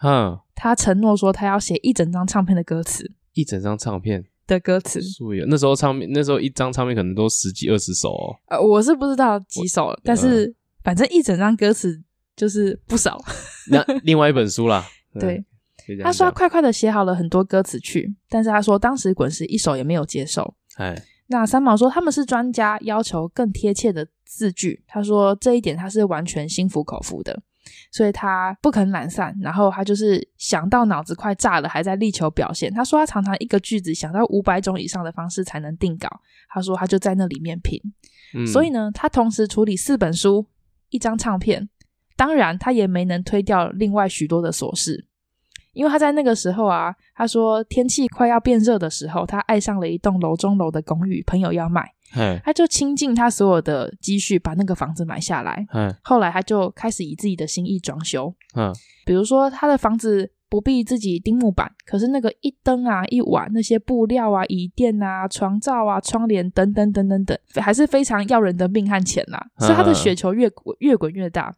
[0.02, 5.00] 嗯，他承诺说他要写一整张唱片的歌词，一整张唱片的歌词，
[5.46, 10.54] 那时候唱片那时候一张唱片可能都十几二十首哦，呃，我是不知道几首，但是。
[10.84, 11.98] 嗯反正一整张歌词
[12.36, 13.18] 就是不少。
[13.72, 14.84] 那另外一本书啦，
[15.18, 15.42] 对，
[16.02, 20.54] 他说他快快的写好了很多歌词去，但是他说当时滚石一首也没有接受。
[20.76, 20.94] 哎，
[21.28, 24.84] 那三毛说他们是专家，要求更贴切的字句。
[24.86, 27.42] 他说这一点他是完全心服口服的，
[27.90, 29.34] 所以他不肯懒散。
[29.40, 32.70] 然后他就是想到脑子快炸了，还在力求表现。
[32.70, 36.08] 他说他常常一个句子想到五百种以上的方式才能定稿。
[36.50, 37.80] 他说他就在那里面拼。
[38.34, 40.46] 嗯，所以呢，他同时处理四本书。
[40.94, 41.68] 一张唱片，
[42.16, 45.04] 当然他也没能推掉另外许多的琐事，
[45.72, 51.92] 因为他在那个时候啊，他说天气快要变热的时候，他爱上了一栋楼中楼的公寓，朋友要卖，
[52.44, 55.66] 他就倾尽他所有的积蓄把那个房子买下来，
[56.04, 58.32] 后来他就开始以自己的心意装修，
[59.04, 60.30] 比如说他的房子。
[60.54, 69.58] 不必自己钉木板，可是那个一灯啊、一瓦那些布料啊、椅垫啊、床罩啊、窗帘等等等等等，还是非常要人的命和钱啦、啊。
[69.58, 71.52] 所以他的雪球越滚越滚越大，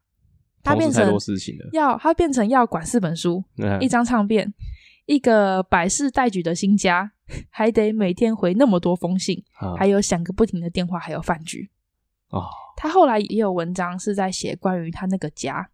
[0.62, 1.14] 他变成
[1.72, 4.50] 要他变成要管四本书、嗯、一张唱片、
[5.04, 7.12] 一个百事待举的新家，
[7.50, 11.68] 还得每天回那么多封信，嗯、还有响个不停的电话，还有饭局。
[12.30, 12.46] 哦，
[12.78, 15.68] 他后来也有文章是在写关于他那个家，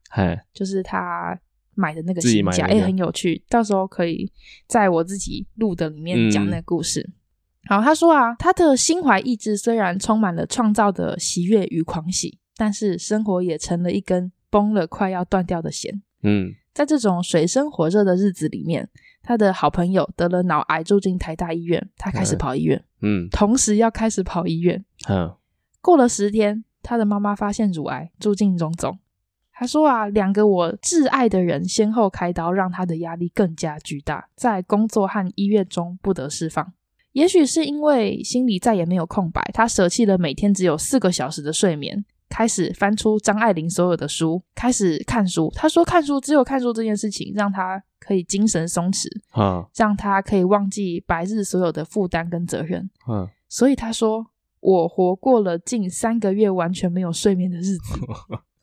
[0.52, 1.38] 就是他。
[1.74, 4.30] 买的那个新家，哎、欸，很有趣，到时候可以
[4.66, 7.00] 在我自己录的里面讲那个故事。
[7.70, 16.02] 嗯、好，他说啊，他的心怀意志虽然充满了创造的喜悦与狂喜，但是生活也成了一根崩了快要断掉的弦。
[16.22, 18.88] 嗯，在这种水深火热的日子里面，
[19.22, 24.84] 他的好朋友得了脑癌，住进台大医院，他开始跑医院，嗯，同时要开始跑医院。
[25.08, 25.34] 嗯，
[25.80, 28.98] 过了十天，他的妈妈发现乳癌，住进荣总。
[29.54, 36.72] 他说啊，两个我挚爱的人先后开刀，让他的压力更加巨大，在工作和医院中不得释放。
[37.12, 45.52] 也许是因为心里再也没有空白，他舍弃了每天只有四个小时的睡眠，开始翻出张爱玲所有的书，开始看书。
[45.54, 52.88] 他说，看书只有看书这件事情，让他可以精神松弛，啊，让他可以忘记白日所有的负担跟责任。
[53.06, 54.26] 嗯， 所以他说，
[54.60, 57.82] 我活过了近三个月完全没有睡眠的日子。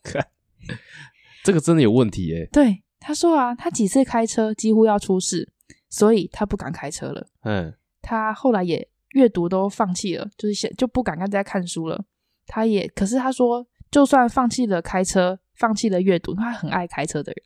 [1.43, 2.48] 这个真的有问题耶。
[2.52, 5.52] 对，他说啊，他几次开车几乎要出事，
[5.89, 7.28] 所以他不敢开车了。
[7.43, 12.06] 嗯，他后来也阅读都放弃了，就是现就不敢再看书了。
[12.45, 17.43] 他也，可是他说，就算放弃了开车，放弃了阅读，他很爱开车的人。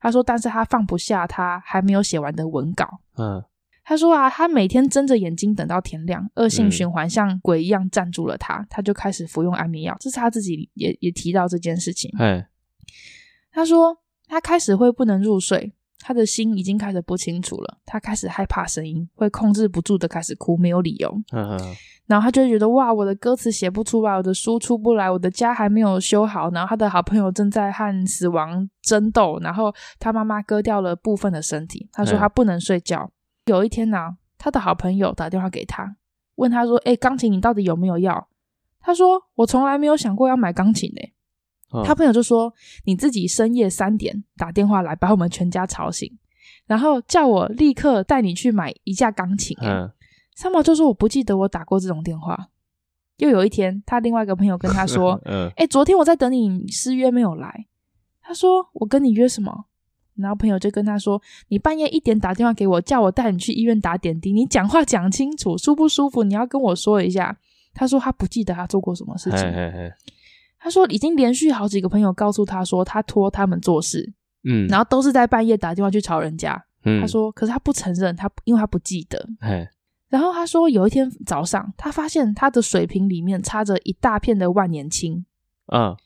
[0.00, 3.00] 他说，但是他放不下他还没有写完的文稿。
[3.16, 3.42] 嗯，
[3.82, 9.96] 他说啊，他每天睁着眼睛等到天亮，恶性循环像鬼一样占住了他，他就开始服用安眠药。
[9.98, 12.10] 这是他自己也也提到这件事情。
[12.18, 12.44] 嗯。
[13.52, 17.78] 他说，他开始会不能入睡，他的心已经开始不清楚了。
[17.84, 21.14] 他开始害怕声音，会控制不住的开始哭，没有理由。
[21.32, 21.58] 嗯，
[22.06, 26.50] 然后他就觉得哇，我的歌词写不出来，我的书出不来，我的家还没有修好。
[26.50, 31.88] 然后他的好朋友正在和死亡争斗，然后他妈妈割掉了部分的身体。
[31.92, 33.10] 他说他不能睡觉。
[33.44, 35.96] 嗯、有一天呢、啊，他的好朋友打电话给他，
[36.36, 38.28] 问他说：“哎，钢琴你到底有没有要？”
[38.80, 40.90] 他说：“我从来没有想过要买钢琴
[41.72, 42.52] 呢。”他朋友就说
[42.84, 46.10] ：“你自己深夜三点打电话来，把我们全家吵醒，
[46.66, 49.90] 然后叫我立刻带你去买一架钢琴。”嗯，
[50.34, 52.48] 三毛就说：“我不记得我打过这种电话。”
[53.18, 57.66] 又有一天，他另外一个朋友跟他说： “嗯，哎，昨天我在等你，失约没有来。”
[58.20, 59.66] 他说：“我跟你约什么？”
[60.16, 66.22] 然后朋友就跟他说：“你半夜一点打电话给我，叫我带你去医院打点滴，你讲话讲清楚，舒不舒服？
[66.22, 67.38] 你要跟我说一下。”
[67.74, 69.40] 他说他不记得他做过什么事情。
[69.40, 69.92] 嘿嘿嘿
[70.62, 74.12] 他说，已经连续好几个朋友告诉他说，他托他们做事，
[74.44, 76.64] 嗯，然后都是在半夜打电话去吵人家。
[76.84, 79.28] 嗯，他说，可是他不承认，他因为他不记得。
[79.40, 79.68] 嘿，
[80.08, 85.24] 然后他说，有一天早上，他发现他的水瓶里面插着一大片的万年青。
[85.72, 85.96] 嗯，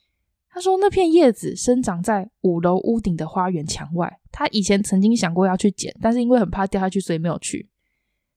[0.49, 7.69] 他说那片叶子生长在五楼屋顶的花园墙外，他以前曾经想过要去捡，但是因为很怕掉下去，所以没有去。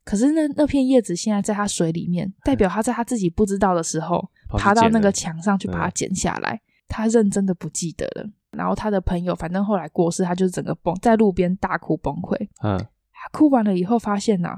[0.04, 6.60] 可是那那片叶子现在在他水里面，代表他在他自己不知道的时候爬到那个墙上去把它剪下来。
[6.88, 8.28] 他认真的不记得了。
[8.50, 12.36] 然后他的朋友反正后来过世，他就整个崩在路边大哭崩溃。
[12.62, 12.76] 嗯，
[13.12, 14.56] 他哭完了以后发现呢、啊，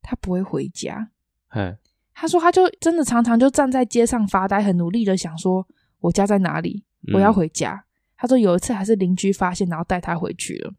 [0.00, 1.10] 他不会回家。
[1.50, 1.76] 嗯，
[2.14, 5.66] 他说他就真的常常就站在街上发呆，很努力的想说
[6.00, 7.74] 我家在哪里，我要回家。
[7.74, 7.84] 嗯、
[8.16, 10.72] 他说有一次还是邻居发现，然后带他回去了。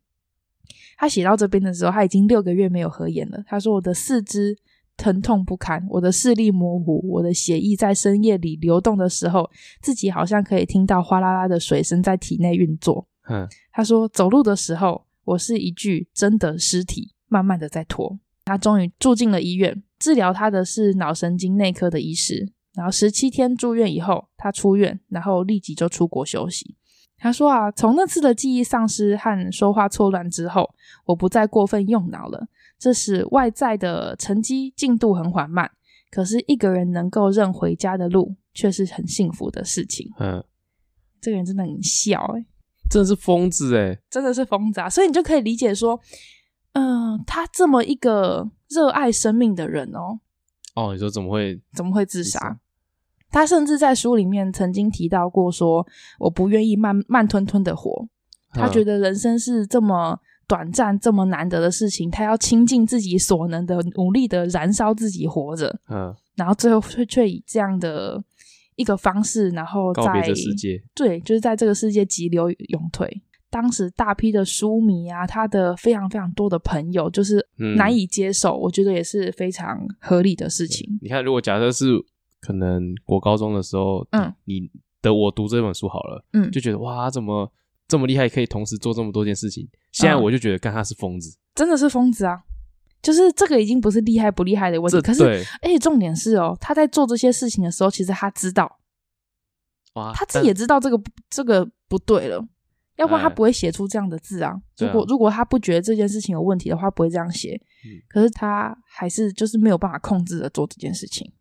[0.97, 3.43] 他写到这边的时候，他已经六个月没有合眼了。
[3.45, 4.57] 他说：“我的四肢
[4.97, 9.49] 疼痛不堪，我的视力模糊，我的血液在深夜里流动的时候，
[9.81, 22.53] 自己好像可以听到哗啦啦的水声在体内运作。”嗯，他说：“走路的时候，我是一具真的尸体，慢慢的在拖。”他终于住进了医院，治疗他的是脑神经内科的医师。
[22.75, 26.75] 然后十七天住院以后，他出院，然后立即就出国休息。
[27.17, 30.69] 他说啊，从那次的记忆丧失和说话错乱之后，
[31.05, 32.47] 我不再过分用脑了。
[32.85, 35.71] 这使外在的成绩进度很缓慢，
[36.11, 40.07] 可是一个人能够认回家的路，却是很幸福的事情。
[40.19, 40.43] 嗯，
[41.19, 42.45] 这个人真的很笑诶、欸，
[42.87, 44.87] 真的是疯子诶，真的是疯子啊！
[44.87, 45.99] 所以你就可以理解说，
[46.73, 50.19] 嗯、呃，他这么一个热爱生命的人哦，
[50.75, 52.59] 哦，你说怎么会怎么会自杀？
[53.31, 55.87] 他甚至在书里面曾经提到过，说
[56.19, 58.07] 我不愿意慢慢吞吞的活。
[58.51, 65.79] 他觉得人生是这么短暂、这么难得的事情，他要倾尽自己所能的努力的燃烧自己活着。
[65.89, 68.23] 嗯，然后最后却却以这样的
[68.75, 70.81] 一个方式，然后在世界。
[70.93, 73.21] 对，就是在这个世界急流勇退。
[73.49, 77.45] 当时大批的书迷啊，他的非常非常多的朋友，就是
[77.77, 78.57] 难以接受。
[78.57, 80.99] 嗯、我觉得也是非常合理的事情。
[81.01, 82.03] 你看，如果假设是。
[82.41, 84.69] 可能国高中的时候，嗯，你
[85.01, 87.51] 的我读这本书好了，嗯，就觉得哇，怎么
[87.87, 89.67] 这么厉害，可以同时做这么多件事情。
[89.91, 92.43] 现在我就觉得，干他是疯子，真的是疯子啊！
[93.01, 95.23] 就是这个已经不是厉害不厉害的问题，可是，
[95.61, 98.79] 而且重点是哦，他在做这些事情的时候，其实他知道，
[99.93, 102.43] 哇，他自己也知道这个这个不对了，
[102.95, 104.59] 要不然他不会写出这样的字啊。
[104.79, 107.61] 如果如果他不觉得这件事情有问题的话，不会这样写。
[108.09, 111.31] 可是他还是就是没有办法控制的做这件事情。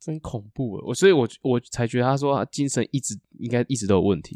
[0.00, 4.34] 真恐怖，我所以我，我我才觉得他说他精神一直应该一直都有问题，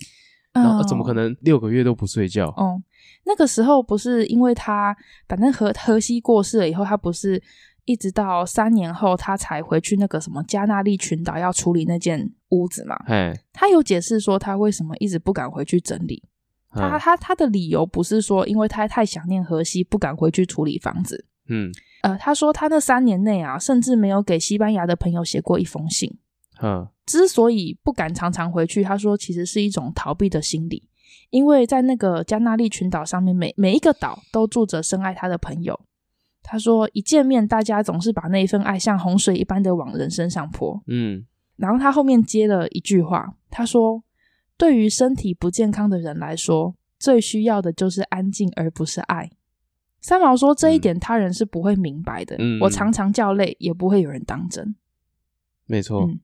[0.53, 2.49] 然后怎么可能六个月都不睡觉？
[2.57, 2.83] 哦、嗯，
[3.25, 4.97] 那个时候不是因为他
[5.29, 7.41] 反正荷荷西过世了以后，他不是
[7.85, 12.97] 一直到三年后他才回去那个什么加纳利群岛要处理那间屋子嘛？
[13.07, 16.23] 嘿他有解释说他为什么一直不敢回去整理，
[16.71, 21.73] 他、嗯、他他的理由不是说因为他太想念荷西不敢回去处理房子，嗯。
[22.03, 26.17] 呃，他说他那三年内啊，甚至没有给西班牙的朋友写过一封信。
[26.61, 30.89] 嗯，之所以不敢常常回去，他说其实是一种逃避的心理，
[31.31, 35.79] 因为在那个加那利群岛上面，每每一个岛都住着深爱他的朋友。
[36.43, 40.83] 他说一见面，大家总是把那一份爱像洪水一般的往人身上泼。
[40.87, 44.03] 嗯，然后他后面接了一句话，他说
[44.57, 49.31] ：“对于身体不健康的人来说，最需要的就是安静，而不是爱。”
[50.01, 52.37] 三毛说：“这一点他人是不会明白的。
[52.39, 54.75] 嗯、我常常叫累，也不会有人当真。
[55.67, 56.19] 没错，嗯、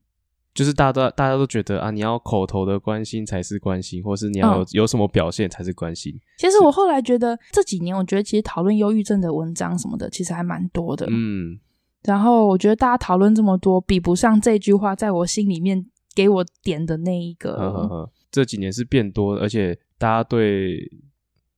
[0.55, 6.19] 就是大家都大家都觉得啊，你要口头的关心才是关心，或是你要有、嗯、有什么表现才是关心。
[6.37, 11.05] 其实我后来觉得这几年，我觉得其实讨论忧郁症的文章什么的，其实还蛮多的。
[11.11, 11.59] 嗯，
[12.03, 17.53] 然后我觉得大家讨论这么多，比不上这句话在我心里面给我点的那一个。
[17.53, 20.89] 呵呵呵这几年是变多，而且大家对。”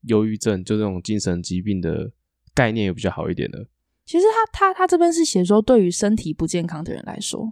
[0.03, 2.10] 忧郁症就这种精神疾病的
[2.53, 3.67] 概念也比较好一点的。
[4.05, 7.51] 其实他他他这边是写说，对于身体不健康的人来说，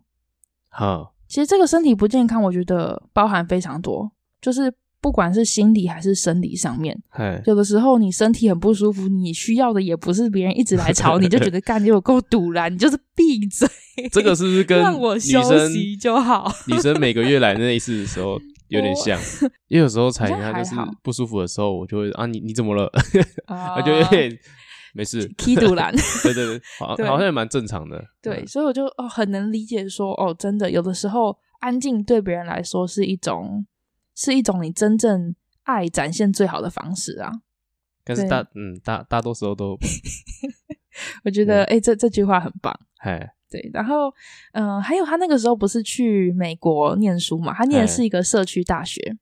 [0.69, 4.11] 哈，其实这个身体不健康，我觉得包含非常多，
[4.41, 6.97] 就是不管是心理还是生理上面，
[7.45, 13.67] 有的时候你身体很不舒服，你需要的也不是别人一直来吵你，就觉得 干你有够赌烂，你就是闭嘴。
[14.11, 16.51] 这个是不是跟 让我休息就好？
[16.67, 18.39] 女生每个月来那一次的时候。
[18.69, 19.17] 有点像，
[19.69, 22.91] 因为有时候才他就是不舒服的时候，我就会啊，你你怎么了？
[23.77, 24.35] 我就有点
[24.95, 25.27] 没事。
[25.37, 28.03] 踢杜兰， 对对对，好，好像也蛮正常的。
[28.21, 33.65] 对，所以我就哦很能理解说哦，真的有的时候安静对别人来说是一种
[34.15, 37.31] 是一种你真正爱展现最好的方式啊。
[38.03, 39.77] 但是大嗯大大多时候都，
[41.25, 43.31] 我觉得哎这这句话很棒，哎。
[43.47, 44.09] 对，然后，
[44.53, 47.53] 嗯、呃，还有他那个时候不是去美国念书嘛？
[47.53, 49.17] 他念的是一个社区大学，嘿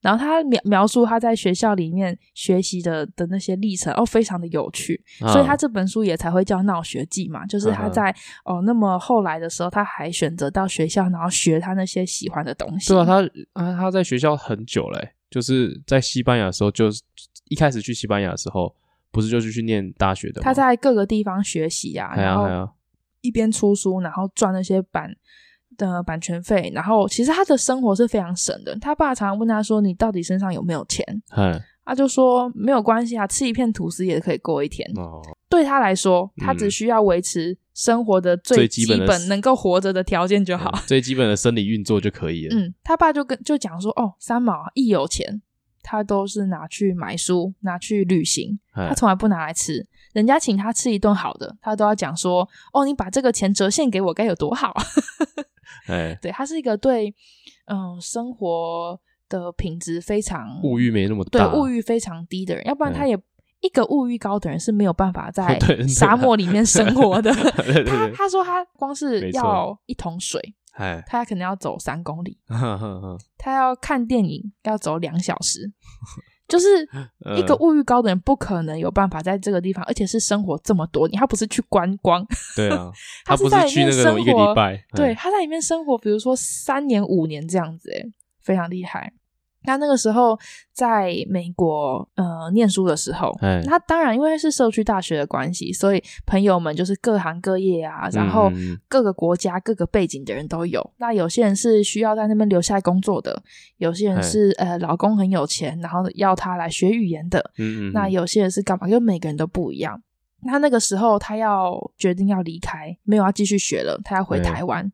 [0.00, 8.10] 然后他描描述他在学校里面学习的的那些历程，哦，非常的有趣，啊、所以他这本书也才会叫《闹学记》嘛，就是他在、
[8.44, 12.92] 啊、哦那么后来的时候，他还选择到学校，然后学他那些喜欢的东西。
[12.92, 13.22] 对啊，他
[13.54, 16.88] 啊他在学校很久嘞，就是在西班牙的时候，就
[17.48, 18.72] 一开始去西班牙的时候，
[19.10, 20.40] 不是就是去念大学的？
[20.42, 22.72] 他在各个地方学习啊，然后
[23.20, 25.12] 一边出书，然后赚那些版。
[25.78, 28.76] 的版权费，然后其实他的生活是非常省的。
[28.80, 31.04] 他爸常常问他说：“你到底身上有没有钱？”
[31.36, 31.58] 嗯
[31.88, 34.86] 他就说：“没有关系啊，吃一片吐司也可以过一天。
[34.96, 42.54] 哦”对他来说，他只需要维持生活的最基本能够活着的条件就好，最基本的生理运作就可以了。
[42.54, 45.40] 嗯，他爸就跟就讲说：“哦，三毛一有钱，
[45.90, 49.82] 他都是拿去买书，拿去旅行，他从来不拿来吃。
[50.12, 54.74] 人家请他吃一顿好的，他都要讲说：‘哦，你把这个钱折现给我，该有多好。’”
[55.88, 57.08] 哎，对，他是一个对，
[57.68, 63.20] 嗯、呃，生活的品质非常物欲没那么大，对物欲非常低的人，要不然他也、哎、
[63.60, 65.58] 一个物欲高的人是没有办法 在
[65.88, 67.32] 沙漠里面生活的。
[67.88, 72.38] 他他说他光是要一桶水，哎，他可能要走三公里，
[73.36, 75.70] 他要看电影要走两小时。
[76.48, 76.66] 就是
[77.36, 81.20] 一个物欲高的人，不可能有办法在这个地方，而且是生活这么多年。
[81.20, 82.26] 他不是去观光，
[82.56, 82.90] 对啊，
[83.26, 88.02] 他不是去那个一个礼拜，对，他在里面生活，比如说三年五年这样子，哎，
[88.40, 89.12] 非常厉害。
[89.64, 90.38] 他那个时候
[90.72, 93.36] 在美国呃念书的时候，
[93.66, 98.50] 他当然因为是社区大学的关系，所以朋友们就是各行各业啊，然后
[98.88, 100.92] 各个国家各个背景的人都有。
[100.98, 103.42] 那有些人是需要在那边留下来工作的，
[103.76, 107.50] 有些人是呃老公很有钱，然后要他来学语言的。
[107.58, 108.88] 嗯那有些人是干嘛？
[108.88, 110.00] 就每个人都不一样。
[110.44, 114.90] 那那个时候他要决定要离开，没有要继续学了，他要回台湾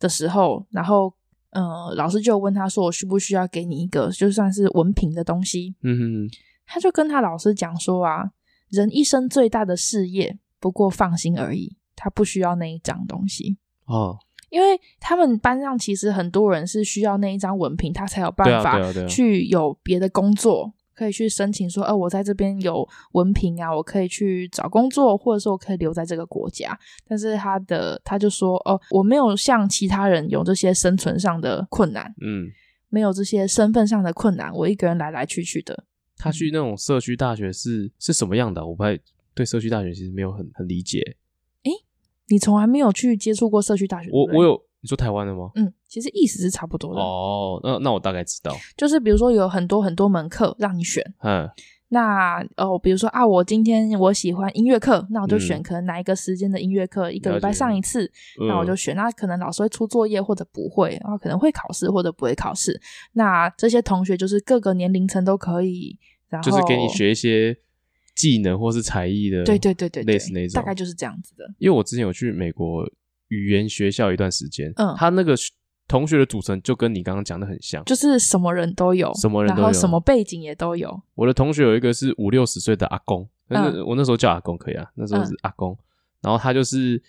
[0.00, 1.12] 的时候，然后。
[1.56, 6.36] 呃，老师就问他说：“我需不需要给你一个就算是文凭的东西？”嗯哼，
[6.66, 8.30] 他就跟他老师讲说：“啊，
[8.68, 14.18] 人一生最大的事业不过放心而已，他不需要那一张东西哦，
[14.50, 18.78] 因为他们班上其实很多人是需要那一张文凭，他才有办法
[19.08, 26.76] 去有别的工作。”可以去申请说，呃，我在这边有文凭啊，我可以去找工作，或者说我可以留在这个国家。
[27.06, 32.48] 但是他的他就说，哦，我没有像其他人有这些生存上的困难，嗯，
[32.88, 35.84] 没有这些身份上的困难，我一个人来来去去的。
[36.16, 38.66] 他去那种社区大学是是什么样的？
[38.66, 38.98] 我不太
[39.34, 41.00] 对社区大学其实没有很很理解。
[41.64, 41.70] 诶，
[42.28, 44.08] 你从来没有去接触过社区大学？
[44.10, 44.66] 我我有。
[44.82, 45.50] 你说台湾的吗？
[45.56, 47.00] 嗯，其实意思是差不多的。
[47.00, 51.48] 哦，那那我大概知道，就是比如说有很多很多门课让你选，嗯，
[51.88, 58.04] 那哦，比如说啊，我今天我喜欢音乐课，那我就选可能哪一个时间的音乐课，嗯、一个礼拜上一次，
[58.38, 58.94] 嗯、那我就选。
[58.94, 62.78] 那可能老师会出作业或者不会，然后可能会考试或者不会考试。
[63.14, 67.56] 那这些同学就是各个年龄层都可以，然后就是给你学一些
[68.14, 71.46] 技能或是才艺的，对对对对，类似那种，大概就是这样子的。
[71.58, 72.86] 因为我之前有去美国。
[73.28, 75.34] 语言学校一段时间，嗯，他那个
[75.88, 81.00] 同学的组成就跟你刚刚讲的很像，就是什么人都有，什么人都有，然后什么背景也都有。
[81.14, 85.78] 我的同学有一个是五六十岁的阿公，但是我那时候叫阿公可以啊，那时候是阿公，
[86.20, 87.00] 然后他就是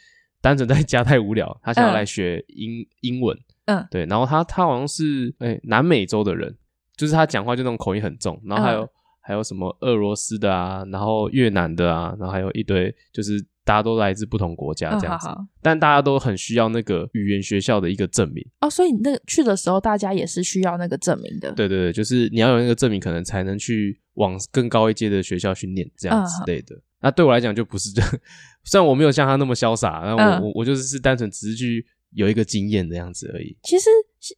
[0.42, 6.56] 单纯在家太无聊， 他想要来学英英文，嗯，对，然后他他好像是诶南美洲的人，
[6.96, 8.90] 就是他讲话就那种口音很重，然后还有
[9.22, 13.44] 还有什么俄罗斯的啊，然后越南的啊，然后还有一堆就是。
[13.68, 18.70] 大家都来自不同国家，这样子，哦、好好，但大家都很需要那个语言学校的一个证明哦。
[18.70, 21.52] 所以你那个去的时候，大家也是需要那个证明的。
[21.52, 26.76] 对对对，就是你要有那个证明，可能才能去往更高一阶的学校去念这样之类的。
[26.76, 28.10] 哦、那对我来讲就不是这样，
[28.64, 33.58] 虽然我没有像他那么潇洒，那我、嗯、我我就是是单纯只是去有一个经验这样子而已。
[33.64, 33.90] 其实，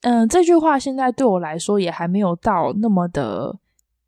[0.01, 3.59] 嗯、呃，这句话现在对我来说也还没有到那么的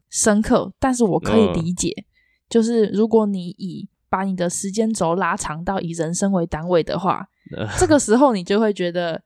[0.10, 2.06] 深刻，但是我可以理解，嗯、
[2.50, 9.24] 就是如果你以把你的时间轴拉长到以人生为单位的话， 呃、这个时候你就会觉得，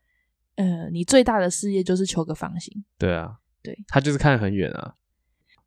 [0.58, 2.72] 呃，你最大的事业就是求个放心。
[3.00, 4.94] 对啊，对，他就是看很远啊。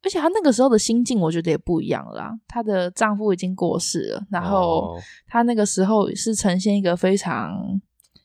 [0.04, 2.38] 而且他那个时候的心境，我觉得也不一样了啦。
[2.46, 4.96] 她的丈夫已经过世了，然后
[5.26, 7.80] 她那个时候是呈现一个非常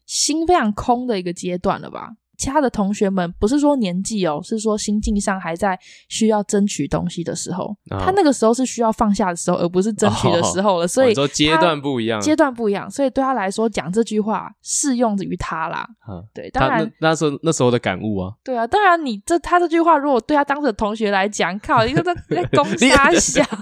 [0.06, 2.12] 心非常空的一个阶段了吧。
[2.38, 5.80] 其他的同学们不是说年纪哦，是说心境上还在
[6.10, 10.86] 需要争取东西的时候，哦、他那个时候是需要放下的时候，而不是争取的时候了。
[10.86, 15.88] 哦、所以说阶段不一样，阶段不一样，所以对他来说讲这句话适用于他啦。
[16.10, 23.44] 嗯、对，当然那，那时候那时候的感悟啊，对啊，当然你这他这句话如果对他当时的同学来讲，靠，一个在在攻 杀小。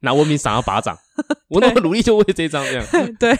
[0.00, 0.96] 拿文明赏他巴掌，
[1.48, 2.84] 我那么努力就为这一张这样。
[3.20, 3.36] 对，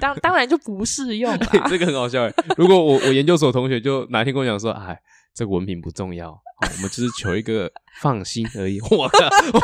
[0.00, 1.46] 当当然就不适用了。
[1.68, 2.34] 这个很好笑哎！
[2.56, 4.98] 如果我我研究所同学就哪天跟我讲说，哎，
[5.32, 8.80] 这个文凭不重要，我们就是求一个放心而已。
[8.80, 9.08] 哇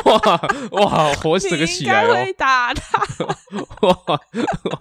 [0.05, 0.41] 哇
[0.71, 1.13] 哇！
[1.15, 2.13] 火整个起来哦！
[2.13, 2.99] 会打他
[3.81, 4.19] 哇！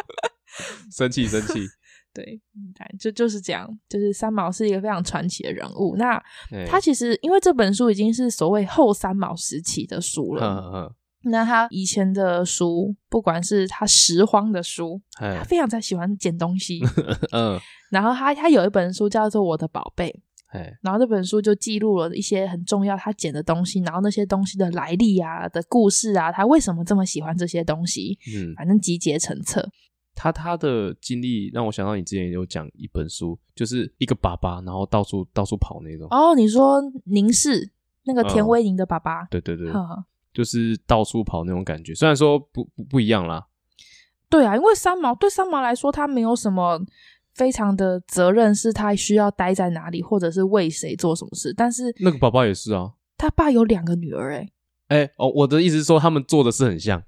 [0.92, 1.66] 生气生气。
[2.12, 2.40] 对，
[2.98, 5.94] 就就是这样，就是三毛是一个非常传奇的人物。
[5.96, 6.20] 那
[6.68, 10.42] 他其实因为这本书已经是所谓后三毛时期的书了。
[10.42, 16.80] 呵呵那他以前的书，不管是他拾荒的书，他非常在喜欢捡东西。
[17.32, 17.58] 嗯，
[17.90, 20.08] 然后他他有一本书叫做《我的宝贝》，
[20.82, 28.18] 然后这本书就记录了一些很重要他捡的东西，然后那些东西的来历啊的故事啊，他为什么这么喜欢这些东西？
[28.34, 29.68] 嗯，反正集结成册。
[30.14, 36.06] 他他的经历让我想到你之前有讲一本书，就是一个爸爸，然后到处到处跑那种。
[36.10, 37.70] 哦，你说凝视
[38.04, 39.22] 那个田威宁的爸爸？
[39.22, 41.94] 嗯、对对对，呵呵就是到处跑那种感觉。
[41.94, 43.46] 虽然说不不不一样啦。
[44.28, 46.80] 对啊，因为三毛对三毛来说，他没有什么
[47.34, 51.52] 非常的责任，是他需要待在哪里，或者是为谁做什么事。
[51.56, 54.48] 但是那个宝宝也是啊，他爸有两个女儿、欸，
[54.88, 57.02] 哎哎哦，我的意思是说，他们做的是很像。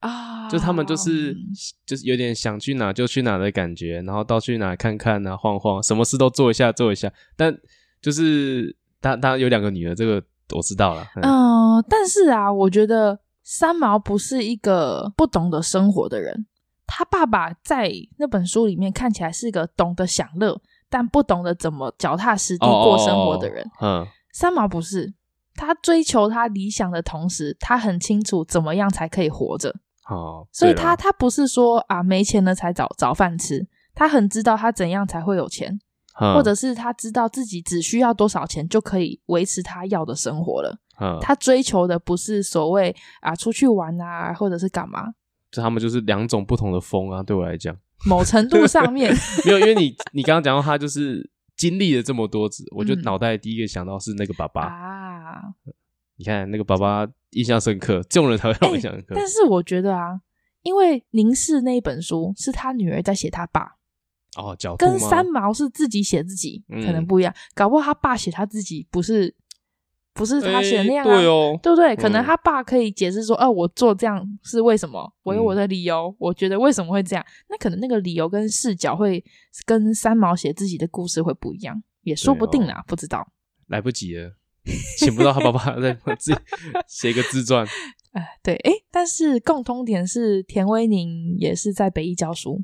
[0.00, 1.36] 啊，就他们就是
[1.84, 7.12] 就是有点想去哪就去哪的感觉，然后到去哪看看啊，晃晃，什么事都做一下做一下。
[7.36, 7.54] 但
[8.00, 10.22] 就是他他有两个女儿，这个
[10.56, 11.06] 我知道了。
[11.16, 16.46] 嗯、呃，但是啊，我觉得三毛不是一个不懂得生活的人。
[16.86, 23.64] 他爸爸在那本书里面看起来是一个懂得享乐，但不懂得怎么脚踏实地过生活的人。
[23.80, 25.14] 嗯、哦，三毛不是，
[25.54, 29.72] 他追求他理想的同时，他很清楚怎么样才可以活着。
[30.08, 35.78] 哦，所以他他不是说啊没钱了才找找饭吃，他很知道他怎样才会有钱，
[36.20, 40.78] 嗯、或者是他知道自己只需要多少钱就可以维持他要的生活了。
[41.00, 45.06] 嗯、他追求的不是所谓啊出去玩啊，或者是干嘛？
[45.50, 47.74] 这他们就是两种不同的风啊，对我来讲，
[48.06, 49.10] 某程度上面
[49.44, 55.42] 没有，因为你你刚刚讲到他就是经历了这么多子，我就脑袋第一个想到是那个爸爸、嗯、啊。
[56.16, 59.14] 你看那个爸爸印象深刻，这种人才会让我印象深刻。
[59.14, 60.20] 但是我觉得啊，
[60.60, 63.76] 因为凝视那一本书是他女儿在写他爸
[64.40, 67.34] 哦，跟三毛是自己写自己，嗯、可能不一样。
[67.54, 69.34] 搞不好他爸写他自己不是
[70.12, 71.94] 不是他写的那样、啊欸，对哦，对不对？
[71.96, 75.10] 可能他爸可以解释说，哦、嗯啊，我做这样是为什么？
[75.22, 77.24] 我有我的理由，嗯、我觉得为什么会这样？
[77.48, 79.24] 那可能那个理由跟视角会
[79.64, 83.26] 跟三毛写自己的故事会不一样，也说不定啦，哦、不知道，
[83.68, 84.36] 来不及了。
[84.98, 86.38] 请不到他爸爸 再自己
[86.86, 87.66] 写一个自传。
[88.12, 92.62] 哎、呃，对，哎，但是共通点是田威宁也是在北一教书。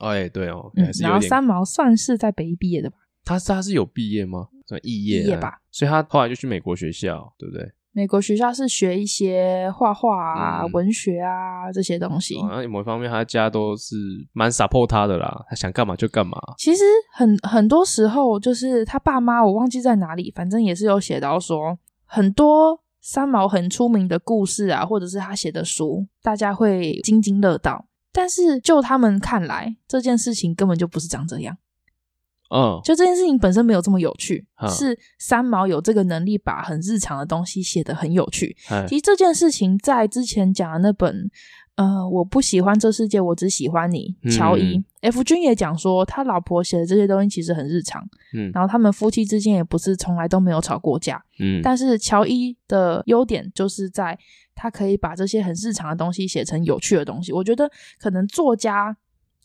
[0.00, 2.96] 哎，对哦，嗯，然后三毛算是在北艺毕业的吧？
[3.24, 4.48] 他是他是有毕业吗？
[4.66, 5.58] 算肄业吧？
[5.70, 7.70] 所以他后来就去美国学校，对不对？
[7.92, 12.36] 美国学校是学一些画画啊、嗯、文学啊这些东西。
[12.40, 13.96] 那、哦、某一方面，他家都是
[14.32, 16.38] 蛮 support 他的啦，他想干嘛就干嘛。
[16.56, 27.86] 其实很很多时候，就是他爸妈，我忘记在哪里，反正也是有写到说，很多三毛很出名的故事啊，或者是他写的书，大家会津津乐道。
[28.12, 31.56] 但是就他们看来，这件事情根本就不是长这样。
[32.52, 38.56] 嗯，就这件事情本身没有这么有趣，嗯、是三毛有这个能力把很日常的东西写得很有趣。
[38.70, 41.30] 嗯、其实这件事情在之前讲的那本，
[41.76, 44.16] 呃，我不喜欢这世界，我只喜欢你。
[44.36, 48.04] 乔伊、嗯、F 君也讲说，他老婆写的这些东西其实很日常，
[48.36, 54.18] 嗯，然后他们夫妻之间也不是从来都没有吵过架，嗯，但是乔伊的优点就是在
[54.60, 57.32] 他可以把这些很日常的东西写成有趣的东西。
[57.32, 58.96] 我觉得可能作家。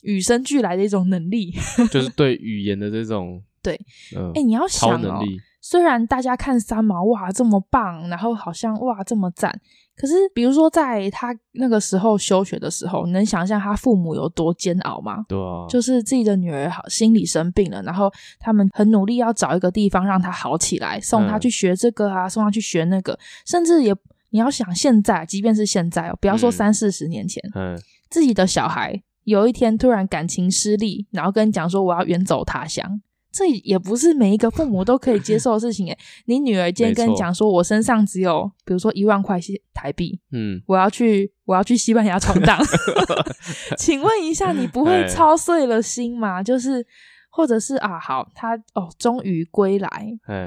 [0.03, 1.51] 与生俱来的一种能力，
[1.89, 3.73] 就是对语言的这种对。
[4.15, 5.19] 哎、呃欸，你要想哦，
[5.59, 9.51] 虽然大家看三毛哇这么棒，然后好像哇这么赞，
[9.97, 15.25] 可是比如说在他那个时候休学的时候，你能想象他父母有多煎熬吗？
[15.27, 23.95] 对啊，就是自己的女儿好心理生病了，然后他们很努力要找一个地方让她好起来，送她去学这个啊，嗯、送她去学那个，甚至也
[24.35, 27.73] 你要想现在，即便是现在哦，不要说三四十年前，嗯，
[28.09, 29.01] 自己的小孩。
[29.23, 35.97] 有一天突然感情失利，然后跟你讲说我要远走他乡，这也不是每一个父母都可以接受的事情诶。
[36.25, 39.39] 你女儿今天跟你讲说，我身上只有比如说一万块
[39.73, 42.59] 台币，嗯，我要去我要去西班牙闯荡
[43.79, 46.43] 请问一下，你不会操碎了心吗？
[46.43, 46.85] 就是
[47.31, 49.89] 或者是啊，好，他哦终于归来，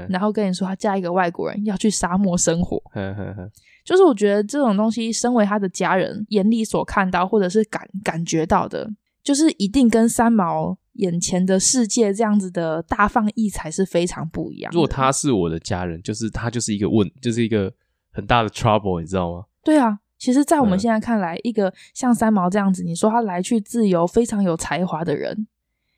[0.09, 2.81] 然后跟你说他嫁一个外国人要去沙漠生活。
[3.89, 8.87] 就是我觉得这种东西，身为他的家人眼里所看到，或者是感感觉到的，
[9.23, 14.71] 就是一定跟三毛眼前的世界这样子的大放异彩是非常不一样。
[14.75, 17.73] 如果他是我的家人，就是他就是一个问，就是一个
[18.11, 19.47] 很大的 trouble，你知道吗？
[19.65, 25.47] 对啊，其实，在我们现在看来，嗯、一个像三毛这样子，你说他来去自由、非常有才华的人，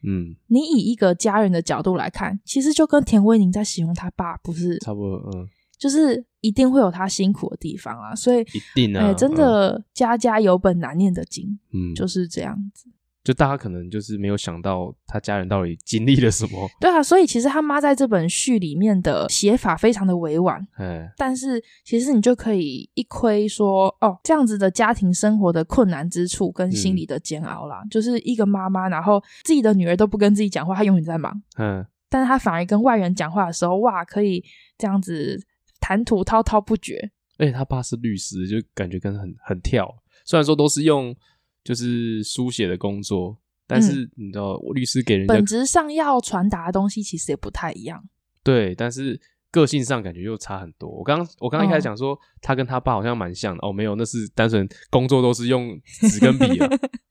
[0.05, 12.91] 嗯，你以一个家人的角度来看，其实就跟田威宁在形容他爸不是差不多，嗯，就是一定会有他辛苦的地方啊，所以一定啊，欸、真的家家有本难念的经，嗯，就是这样子。
[13.23, 16.67] 就大家可能就是没有想到他家人到底经历了什么。
[16.81, 20.67] 对啊，所以其实他妈在这本序里面的写法非常的委婉。
[20.79, 31.31] 嗯，但是其实你就可以一窥说，哦，这样子的家庭生活的困难之处跟心理的煎熬啦，嗯、就是一个妈妈，然后自己的女儿都不跟自己讲话，她永远在忙。
[31.59, 34.43] 嗯，但是她反而跟外人讲话的时候，哇，可以
[34.79, 35.39] 这样子
[35.91, 37.11] 谈吐滔滔不绝。
[37.39, 39.93] 而且他爸是律师，就感觉跟很很跳。
[40.25, 41.15] 虽然说都是用。
[41.63, 43.37] 就是书写的工作，
[43.67, 48.03] 但是你知道，我律师给人本质上要传达的东西其实也不太一样。
[48.43, 49.21] 对，但是
[49.51, 50.89] 个性上感觉又差很多。
[50.89, 53.69] 我刚我刚刚一开始讲说，他跟他爸好像蛮像的。
[53.69, 55.79] 哦，没有，那是单纯工作都是用
[56.09, 56.67] 纸跟笔啊。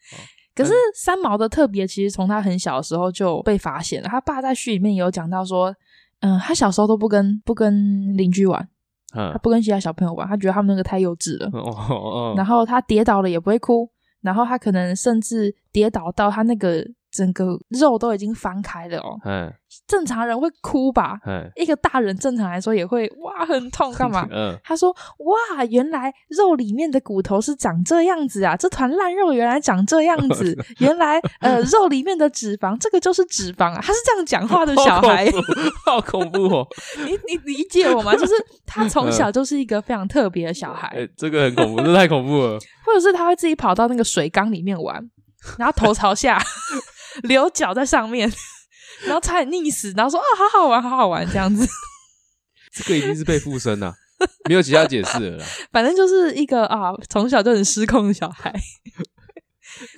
[0.56, 4.10] 可是三毛的特别，其实从他很小的时候就被发现了。
[4.10, 5.74] 他爸在序里面有讲到说，
[6.22, 8.68] 嗯，他小时候都不跟不跟邻居玩，
[9.14, 11.50] 他不跟其他小朋友玩，他觉得他们那个太幼稚了。
[11.54, 11.60] 哦
[11.90, 12.34] 哦哦。
[12.36, 13.90] 然后他跌倒了也不会哭。
[14.22, 19.18] 然后他可能甚至跌倒到他那个整个肉都已经翻开了哦。
[19.26, 19.52] 嗯，
[19.88, 21.20] 正常人会哭吧？
[21.26, 24.28] 嗯，一个大人正常来说也会哇很痛干嘛？
[24.32, 35.30] 嗯，他说哇原来肉里面的骨头是长这样子啊，这团烂肉原来长这样子， 原来呃肉里面的脂肪这个就是脂肪啊，他是这样讲话的小孩，
[35.86, 36.68] 好恐怖哦！
[37.06, 38.14] 你你理解我吗？
[38.16, 38.34] 就是
[38.66, 42.60] 他从小就是一个非常特别的小孩，哎，这个很恐怖，这太恐怖了。
[42.86, 45.00] 或者是他会自己跑到那个水缸里面玩，
[45.58, 46.42] 然后头朝下，
[47.24, 48.32] 留脚在上面，
[49.06, 51.68] 然后差点溺死，然后说啊，好好玩，好好玩，这样子。
[52.72, 53.94] 这个已经是被附身了，
[54.48, 55.46] 没有其他解释了啦。
[55.72, 58.54] 反正就是一个啊，从小就很失控的小孩，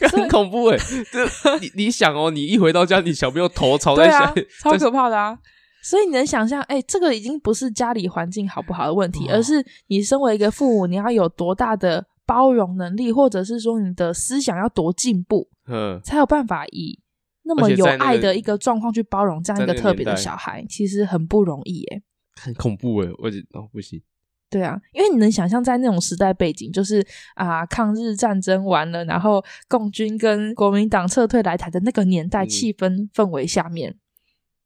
[0.09, 1.05] 很恐怖哎、欸。
[1.12, 5.38] 这你你想哦，你一回到家，你小朋友头朝在下，啊，超可怕的啊。
[5.84, 16.98] 所以你能想象，哎、欸，这个已经不是家里环境好不好的问题，而是你身为一个父母，你要有多大的包容能力，或者是说你的思想要多进步，嗯，才有办法以
[17.44, 22.02] 那么有爱的一个状况去包容这样一个特别的小孩，其实很不容易，哎，
[22.42, 23.28] 很恐怖哎，我
[23.60, 24.02] 哦不行，
[24.50, 27.06] 对啊，因为你能想象在那种时代背景，就是
[27.36, 33.98] 啊，抗日战争完了，然后共军跟国民党撤退来台的那个年代气氛氛围下面。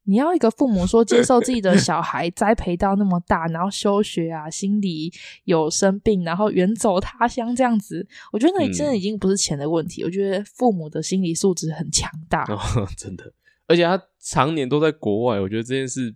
[0.08, 5.12] 嗯你要一个父母说接受自己的 小孩栽培到那么大，然后休学啊，心里
[5.46, 10.04] 有生病，然后远走他乡这样子，我觉得那真的已经不是钱的问题。
[10.04, 12.60] 嗯、我觉得父母的心理素质很强大，哦，
[12.96, 13.34] 真的。
[13.68, 16.14] 而且他常年都在国外，我觉得这件事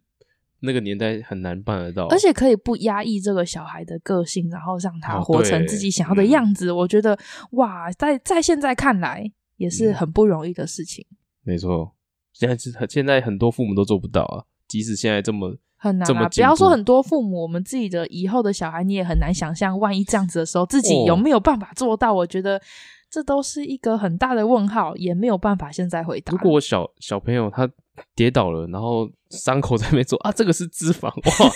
[0.59, 2.05] 那个年代很难办得到。
[2.09, 6.69] 而且可以不压抑这个小孩的个性，然后让他活成自己想要的样子。
[6.69, 7.17] 哦、我觉得
[7.53, 11.03] 哇，在在现在看来也是很不容易的事情。
[11.09, 11.95] 嗯、没错。
[12.39, 16.29] 现在是现在很多父母都做不到啊，即使现在这么很难啊。
[16.29, 22.13] 不要说很多父母，我们自己的以后的小孩，你也很难想象，万一这样子的时候，自己有没有办法做到？
[22.13, 22.61] 我觉得
[23.09, 26.31] 这都是一个很大的问号，也没有办法现在回答。
[26.31, 27.69] 如果我小小朋友他
[28.15, 31.51] 跌倒了，然后伤口在那边做啊，这个是脂肪哇，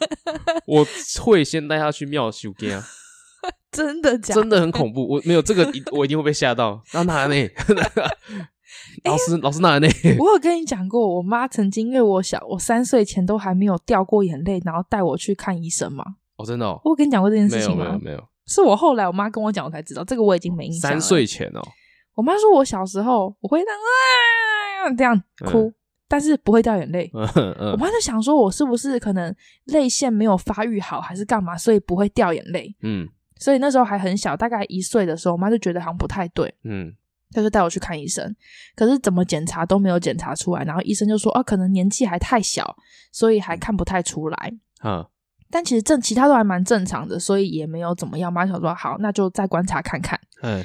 [0.66, 0.86] 我
[1.22, 2.82] 会先带他去庙修根啊，
[3.70, 4.40] 真的假的？
[4.40, 6.82] 真的很恐怖，我没有这个，我一定会被吓到。
[6.94, 7.34] 那哪呢？
[9.04, 9.88] 老师，欸、老师哪来呢？
[10.18, 16.04] 我有跟你讲过，我妈曾经因为我小，我三岁前都还没有掉过眼泪，然后带我去看医生嘛。
[16.36, 16.80] 哦，真的哦。
[16.84, 17.98] 我有跟你讲过这件事情吗？
[18.02, 18.22] 没有。
[18.46, 20.94] 是我后来我妈跟我讲，我才知道这个我已经没印象了。
[20.94, 21.60] 三岁前哦，
[22.14, 23.78] 我妈说我小时候我会这样
[24.84, 25.74] 啊这样哭，嗯、
[26.08, 27.08] 但是不会掉眼泪。
[27.14, 29.34] 嗯嗯、我妈就想说，我是不是可能
[29.66, 32.74] 泪腺没有发育好，还是干嘛，所以不会掉眼泪。
[32.82, 36.52] 嗯，所以那时候还很小，大概一岁的时候，我妈就觉得好像不太对。
[36.64, 36.92] 嗯。
[37.32, 38.34] 他就带我去看医生，
[38.76, 42.76] 可是怎么检查都没有检查出来，然后医生就说：“啊，可能年纪还太小，
[43.10, 44.52] 所以还看不太出来。”
[44.84, 45.04] 嗯，
[45.50, 48.32] 但其实正其他都还蛮正常的，所以也没有怎么样。
[48.32, 50.64] 妈想说：“好，那就再观察看看。”嗯，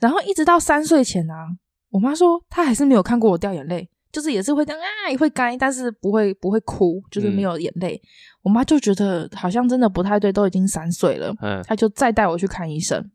[0.00, 1.48] 然后一直到三岁前啊，
[1.90, 8.00] 我妈说她还是没有看过我掉眼泪，就是也是会这样啊，也会干，但是不会不会哭，就是没有眼泪。
[8.02, 8.08] 嗯，
[8.42, 13.10] 我妈就觉得好像真的不太对，都已经三岁了，嗯，她就再带我去看医生。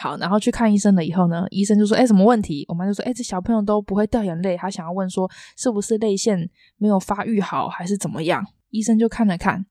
[0.00, 6.48] 好，然后去看医生了以后呢，医生就说：“哎，什么问题？”我妈就说：“哎，这小朋友都不会掉眼泪，她想要问说是不是泪腺
[6.78, 9.66] 没有发育好，还是怎么样？”医生就看了看，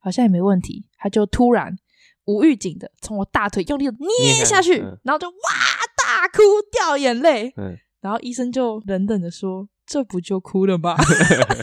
[0.00, 1.74] 好像也没问题，他就突然
[2.26, 5.34] 无预警的从我大腿用力的捏下去，嗯、然后就哇
[6.06, 6.38] 大哭
[6.70, 7.52] 掉眼泪。
[7.56, 10.94] 嗯、然后医生就冷冷的说：“这不就哭了吗？”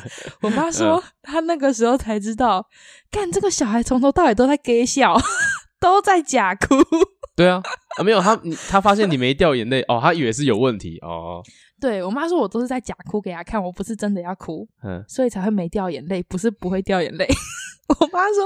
[0.42, 2.68] 我妈说：“她那个时候才知道，
[3.10, 5.16] 干这个小孩从头到尾都在给笑，
[5.80, 6.76] 都在假哭。”
[7.42, 7.62] 对啊，
[7.98, 8.40] 啊，没有他，
[8.70, 11.42] 他发现你没掉眼泪哦，他以为是有问题哦。
[11.80, 17.28] 对，我妈说我都是在假哭给他看，我不是真的要哭，嗯，所以才会没掉眼泪，不是不会掉眼泪。
[18.00, 18.46] 我妈说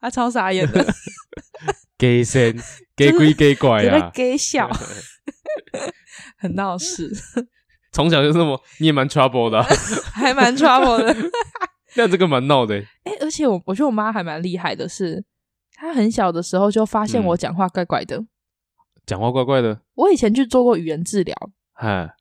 [0.00, 0.84] 她超傻眼的，
[1.96, 2.54] 给神
[2.94, 4.68] 给鬼给怪啊，给笑，
[6.36, 7.10] 很闹事。
[7.92, 9.62] 从小就这么，你也蛮 trouble 的，
[10.12, 11.16] 还蛮 trouble 的。
[11.96, 12.74] 那这个蛮闹的，
[13.04, 15.24] 哎，而且我我觉得我妈还蛮厉害的是，是
[15.76, 18.20] 她很小的时候就发现我讲话怪怪的，
[19.06, 19.80] 讲话怪怪的。
[19.94, 21.36] 我以前去做过语言治疗，
[21.72, 22.14] 嗨。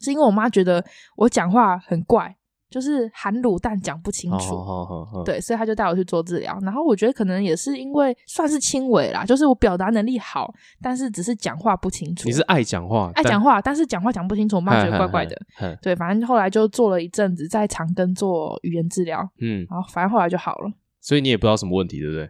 [0.00, 0.84] 是因为我妈觉得
[1.16, 2.36] 我讲话很怪，
[2.68, 6.58] 就是含卤蛋讲不清楚，哦哦哦、对，所以她就带我去做治疗。
[6.60, 10.52] 然后我觉得可能也是因为算是轻微啦，就是我表达能力好，
[10.82, 12.28] 但是只是讲话不清楚。
[12.28, 15.40] 你是爱讲话，爱讲话，但是讲话讲不清楚，我妈觉得怪怪的。
[15.80, 20.70] 对，反正后来就做了一阵子，在长庚做语言治疗，嗯，然后反正后来就好了。
[21.00, 22.28] 所以你也不知道什么问题，对不对？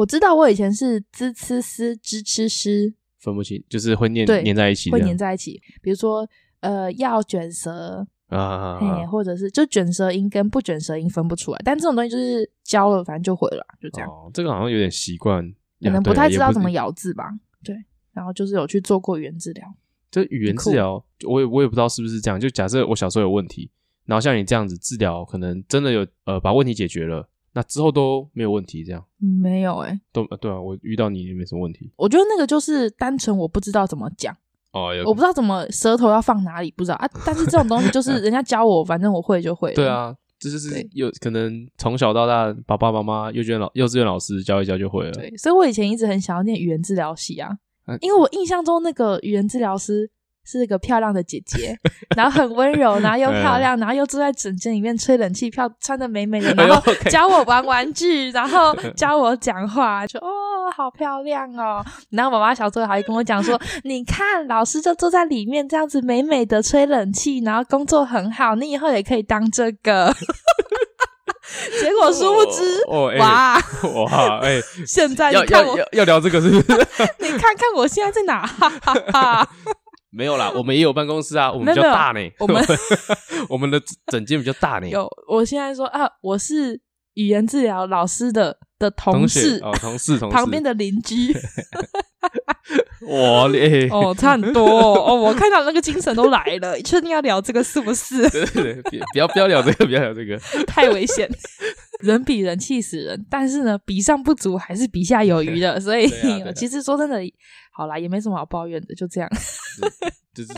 [0.00, 6.28] 我知道我以前是滋吃丝支吃丝分不清，就是会念对黏在一起，会黏在一起，比如说。
[6.60, 14.10] 呃，要卷舌啊，嘿，或者是就卷舌音跟不卷舌音分不出来，但这种东西就是教了，反正就会了，就这样。
[14.10, 15.42] 哦，这个好像有点习惯，
[15.80, 17.30] 可能不太知道怎么咬字吧。
[17.64, 17.74] 对，
[18.12, 19.74] 然后就是有去做过语言治疗。
[20.10, 22.38] 这语言治疗，我也我也不知道是不是这样。
[22.38, 23.70] 就假设我小时候有问题，
[24.04, 29.04] 然后像你这样子治疗，可能真的有呃把问题解决了，那之后都没有问题，这样？
[29.18, 31.92] 没有哎，都对啊，我遇到你也没什么问题。
[31.96, 34.36] 我觉得那个就是单纯我不知道怎么讲。
[34.72, 37.08] 哦，我不知道怎么舌头要放哪里，不知道啊。
[37.26, 39.74] 但是这种东西就 是人家教我，反正我会就会。
[39.74, 45.12] 对啊，这就是有可能从小到大，爸爸妈妈、幼稚园老幼稚园老师教一教就会了。
[45.12, 47.50] 对，所以我以前一直很想要念语言治疗系啊，
[48.00, 50.10] 因为我印象中那个语言治疗师。
[50.58, 51.78] 是个漂亮的姐姐，
[52.16, 60.28] 然后很温柔，然后又漂亮，然后又坐在诊间里面吹冷气，漂穿的美美的，然后教我玩玩具，然后教我讲话，就哦，
[60.74, 61.84] 好漂亮哦。
[62.10, 70.14] 然后妈妈小时候还跟我讲说，你看老师就坐在里面这样子美美的吹冷气，然后工作很好，你以后也可以当这个。
[71.80, 72.86] 结果殊不知，
[73.18, 73.58] 哇
[73.94, 76.78] 哇哎，现在你看我要要聊这个是不是？
[77.18, 78.46] 你看看我现在在哪？
[78.46, 79.48] 哈哈哈。
[80.10, 82.20] 没有啦， 我们也有办公室啊，我们比较大呢。
[82.38, 82.64] 我们
[83.48, 84.88] 我们的整间比较大呢。
[84.88, 86.80] 有，我现在说啊，我是
[87.14, 91.34] 语言治疗老师的的同事哦，同事同事旁边的邻居。
[93.06, 93.88] 我嘞！
[93.90, 95.14] 哦，差很多哦。
[95.14, 98.28] 我看到那个精神都来了，确定要聊这个是不是？
[98.28, 100.36] 对对对，不要不要聊这个，不要聊这个，
[100.66, 101.28] 太危险。
[102.00, 105.78] 人比人气死人，但是呢，比上不足，还是比下有余的。
[105.80, 106.08] 所以，
[106.54, 107.20] 其实说真的。
[107.72, 109.30] 好啦，也没什么好抱怨的，就这样，
[110.34, 110.52] 就是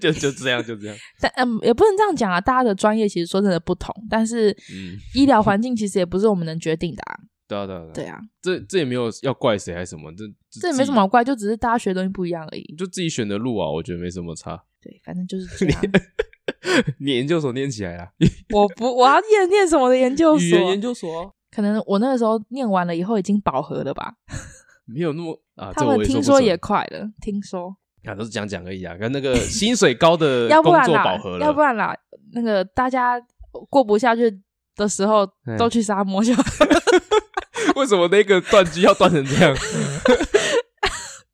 [0.00, 0.96] 就就这样，就这样。
[1.20, 2.40] 但嗯，也不能这样讲啊。
[2.40, 4.56] 大家的专业其实说真的不同，但是
[5.14, 7.20] 医疗环境其实也不是我们能决定的啊。
[7.46, 8.18] 对啊，对啊，对啊。
[8.42, 10.24] 这这也没有要怪谁还是什么，这
[10.60, 12.74] 这也没什么好怪，就只是大家学的东西不一样而已。
[12.76, 14.60] 就自己选的路啊，我觉得没什么差。
[14.82, 15.82] 对，反正就是这样。
[17.00, 18.08] 你研究所念起来了？
[18.54, 20.40] 我不，我要念念什么的研究所？
[20.40, 21.34] 语言研究所？
[21.50, 24.12] 可能我那个时候念完了以后已经饱和了吧。
[24.86, 31.94] 没有那么啊，他们听说也快了，听说啊，都是讲讲而已啊，跟那个薪水高的工作饱和了，要不然啦，
[32.32, 33.20] 那个大家
[33.68, 34.40] 过不下去
[34.76, 35.28] 的时候
[35.58, 36.34] 都去沙漠去。
[37.76, 39.54] 为什么那个断句要断成这样？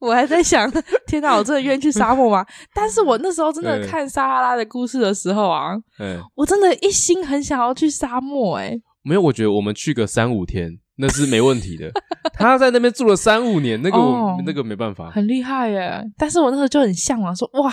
[0.05, 0.71] 我还在想，
[1.09, 2.45] 天哪，我真的愿意去沙漠吗？
[2.75, 10.79] 但是我那时候真的看撒哈拉的故事的时候啊，嗯，我真的一心很想要去沙漠，哎，没有，我觉得我们去个三五天。
[10.97, 11.91] 那是没问题的，
[12.39, 16.01] 他在那边住了三五年，那个、哦、那个没办法，很厉害耶。
[16.17, 17.69] 但是我那时候就很向往，说哇，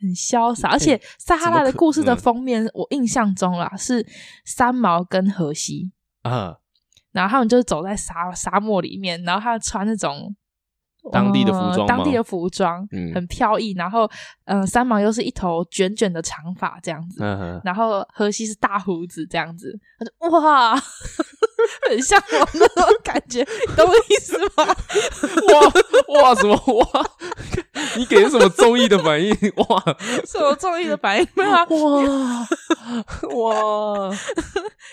[0.00, 0.68] 很潇洒。
[0.68, 4.06] 而且撒哈拉的故事的封面，嗯、我印象中啦是
[4.44, 5.90] 三毛跟荷西
[6.22, 6.54] 啊，
[7.10, 10.32] 然后他们就是走在沙沙漠里面，然后他穿那种。
[11.12, 13.72] 当地的服装，当地的服装，嗯，很飘逸。
[13.76, 14.08] 然后，
[14.44, 17.22] 嗯，三毛又是一头卷卷的长发这样子，
[17.64, 19.72] 然后荷西是大胡子这样子，
[20.30, 20.74] 哇，
[21.88, 23.44] 很像我那种感觉，
[23.76, 24.64] 懂我意思吗？
[26.16, 26.86] 哇哇什么哇？
[27.96, 29.30] 你给了什么综艺的反应？
[29.68, 29.82] 哇，
[30.26, 31.26] 什么综艺的反应？
[31.36, 31.64] 哇
[33.34, 34.10] 哇，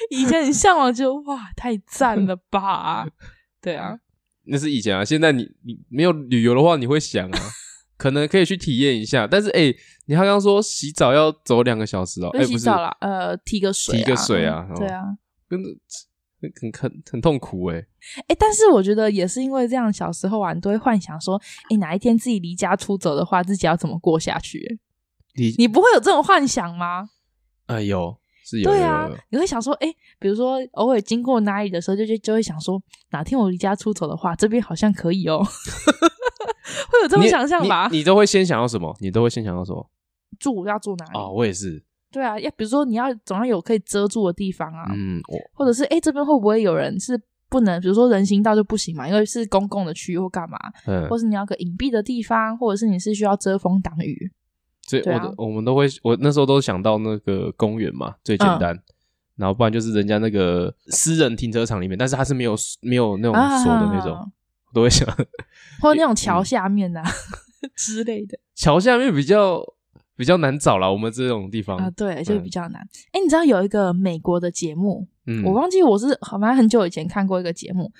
[0.09, 3.05] 以前很向往，就哇，太赞了吧？
[3.61, 3.97] 对啊。
[4.45, 7.39] 那是以前啊，现在你你没有旅游的话，你会想啊，
[7.97, 9.25] 可能可以去体验一下。
[9.25, 15.03] 但是哎、欸，你刚刚说洗澡要走两个小时哦、喔，哎，洗澡啦，呃，提个水，提个水啊，对啊，
[15.47, 15.69] 跟着
[16.41, 17.81] 很很很痛苦哎、欸，
[18.17, 24.79] 哎、欸，但是我觉得也是因为这样，小时候啊，你都会幻想说，哎、欸，哪一天自己离家出走的话，自己要怎么过下去、欸？
[25.35, 27.09] 你你不会有这种幻想吗？
[27.67, 28.17] 哎呦。
[28.57, 32.81] 是有，对啊，你会想说，哎、欸，比如说偶尔经过哪里的时候，就就就会想说，
[33.11, 35.43] 哪天我离家出走的话，这边好像可以哦。
[36.89, 37.89] 会有这种想象吧？
[37.91, 38.95] 你都会先想到什么？
[38.99, 39.89] 你都会先想到什么？
[40.39, 41.11] 住要住哪里？
[41.17, 41.83] 哦，我也是。
[42.11, 44.85] 对啊，要比如说你要总要有可以遮住的地方啊。
[44.95, 45.19] 嗯，
[45.53, 47.81] 或者是哎，这边会不会有人是不能？
[47.81, 50.57] 比如说人行道就不行嘛，因为是公共的区域或干嘛？
[50.85, 54.31] 嗯，或是你要个隐蔽的地方，或者是你是需要遮风挡雨。
[54.87, 58.77] 所以我的我们都会，我那时候都想到那个公园嘛，最简单。
[59.35, 65.07] 然后不然就是人家那个私人停车场里面，但是它是没有没有那种锁的那种，我都会想。
[65.81, 67.01] 或者那种桥下面啊
[67.75, 68.37] 之类的。
[68.53, 69.59] 桥下面比较
[70.15, 72.79] 比较难找啦，我们这种地方啊，对，就比较难。
[73.11, 77.91] 哎，你知道有一个美国的节目，嗯，我忘记我是好像很久以前看过一个节目，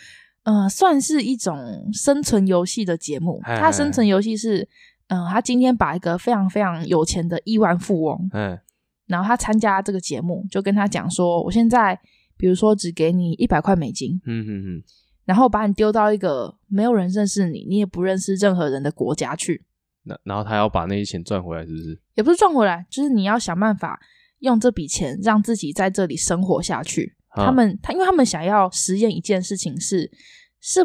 [0.43, 3.41] 呃，算是一种生存游戏的节目。
[3.43, 4.69] 它生存游戏是。
[5.07, 8.57] 嗯，他今天把一个非常非常有钱的亿万富翁，嗯，
[9.05, 11.99] 然后他参加这个节目，就跟他讲说，我现在
[12.37, 14.83] 比如说只给你一百块美金，嗯嗯嗯，
[15.25, 19.63] 然后把你丢到一个没有人认识你，你也不认识任何人的国家去，
[20.03, 22.01] 那然后他要把那些钱赚回来，是不是？
[22.15, 23.99] 也不是赚回来，就是你要想办法
[24.39, 27.15] 用这笔钱让自己在这里生活下去。
[27.29, 29.99] 啊、他们他因为他们想要实验一件事情是。
[29.99, 30.11] 是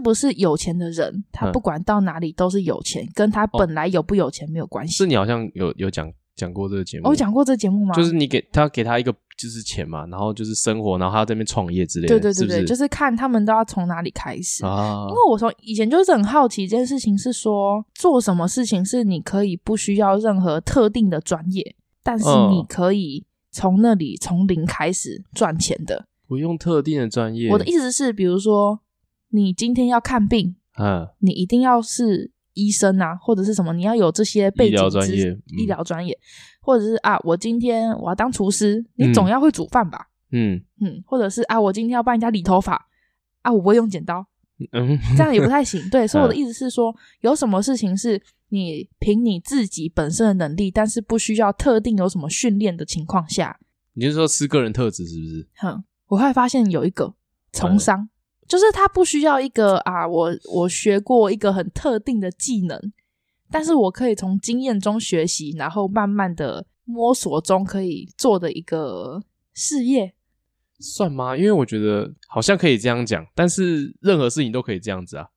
[0.01, 4.95] 不是有钱的人，他不管到哪里都是有钱，嗯、跟他本来有不有钱没有关系。
[4.95, 7.95] 是你好像有有讲讲过这个节目，我讲、哦、过这个节目吗？
[7.95, 12.19] 就是你给他给他一个就是钱嘛，然后就是生活，然后他要在这边创业之类的。
[12.19, 12.67] 对对对对，是是？
[12.67, 15.07] 就是看他们都要从哪里开始啊。
[15.09, 27.49] 因为我从以前就是很好奇一件事情，是说做什么事情是你可以不需要任何特定的专业，但是你可以从那里从零开始赚钱的，不用特定的专业。
[27.53, 28.81] 我的意思是，比如说。
[29.31, 33.73] 你今天要看病，嗯，你一定要是医生啊，或者是什么？
[33.73, 36.19] 你要有这些背景知识，医疗专业，嗯、医疗专业，
[36.61, 40.09] 或者是啊，我今天我要当厨师，你总要会煮饭吧？
[40.31, 42.87] 嗯嗯，或者是啊，我今天要帮人家理头发，
[43.43, 44.27] 啊，我不会用剪刀，
[44.73, 45.89] 嗯， 这样也不太行。
[45.91, 53.59] 对， 所以我的意思是说，有什么事情是你凭你自己本身的能力，但是不需要特定有什么训练的情况下，
[53.95, 55.49] 你就是说吃个人特质是不是？
[55.57, 57.15] 哼，我会发现有一个
[57.53, 58.09] 从商。
[58.49, 62.81] 就是他不需要一个啊，我我学过一个很特定的技能，
[63.51, 69.23] 但是我可以从经验中学习，然后慢慢的摸索中可以做的一个
[69.53, 70.15] 事业，
[70.81, 71.37] 算吗？
[71.37, 75.29] 因为我觉得好像可以这样讲，但是任何事情都可以这样子啊。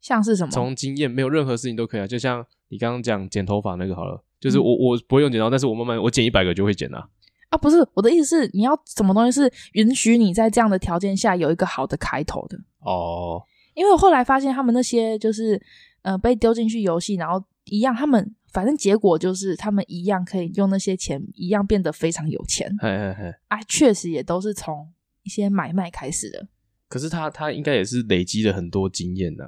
[0.00, 0.50] 像是什么？
[0.50, 7.08] 从经验没有任何事情都可以啊，就像你刚刚讲剪头发那个好了，就是我、嗯、我不会用剪刀，但是我慢慢我剪一百个就会剪啊。
[7.50, 13.42] 啊，不是我的意思是，你要什么东西是允许你在这样的条件下有一个好的开头的哦。
[13.74, 15.60] 因为我后来发现，他们那些就是
[16.02, 22.68] 呃被丢进去游戏，然后一样，他们反正结果就是他们一样可以用那些钱，一样变得非常有钱。
[22.80, 24.92] 嘿嘿嘿，啊，确实也都是从
[25.22, 26.48] 一些买卖开始的。
[26.88, 29.44] 可是他他应该也是累积了很多经验呐。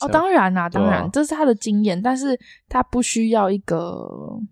[0.00, 2.38] 哦，当然啦，当然，这是他的经验，但是
[2.68, 4.06] 他不需要一个。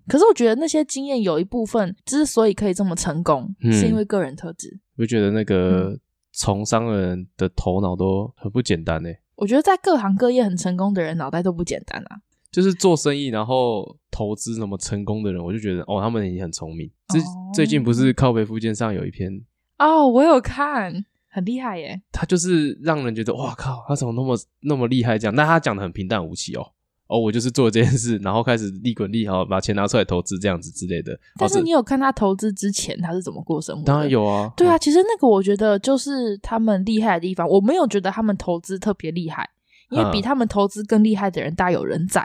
[0.09, 4.81] 可是我觉得那些经验有一部分之所以可以这么成功，嗯、是因为个人特质。
[4.97, 5.99] 我觉得那个
[6.33, 9.11] 从商的人的头脑都很不简单呢。
[9.37, 12.21] 我觉得在各行各业很成功的人脑袋都不简单啊。
[12.51, 16.89] 就是做生意然后投资那么成功的人，我就觉得哦，他们已经很聪明。
[17.09, 19.43] 最、哦、最近不是靠北附件上有一篇
[19.79, 21.05] 哦，我有看。
[21.35, 22.01] 很厉害耶！
[22.13, 25.35] 他就是让人觉得哇靠，他怎么那么那么厉害这样？
[25.35, 26.65] 但他讲的很平淡无奇哦。
[27.09, 31.19] 哦，我就是做这件事，然后开始利滚利，好把钱拿出来投资这样子之类的。
[31.37, 33.83] 但是你有看他投资之前他是怎么过生活？
[33.83, 34.49] 当然有啊。
[34.57, 37.49] 对啊，其实那个我觉得就是他们厉害的地方。
[37.49, 39.51] 我没有觉得他们投资特别厉害，
[39.91, 42.25] 因为比他们投资更厉害的人大有人在。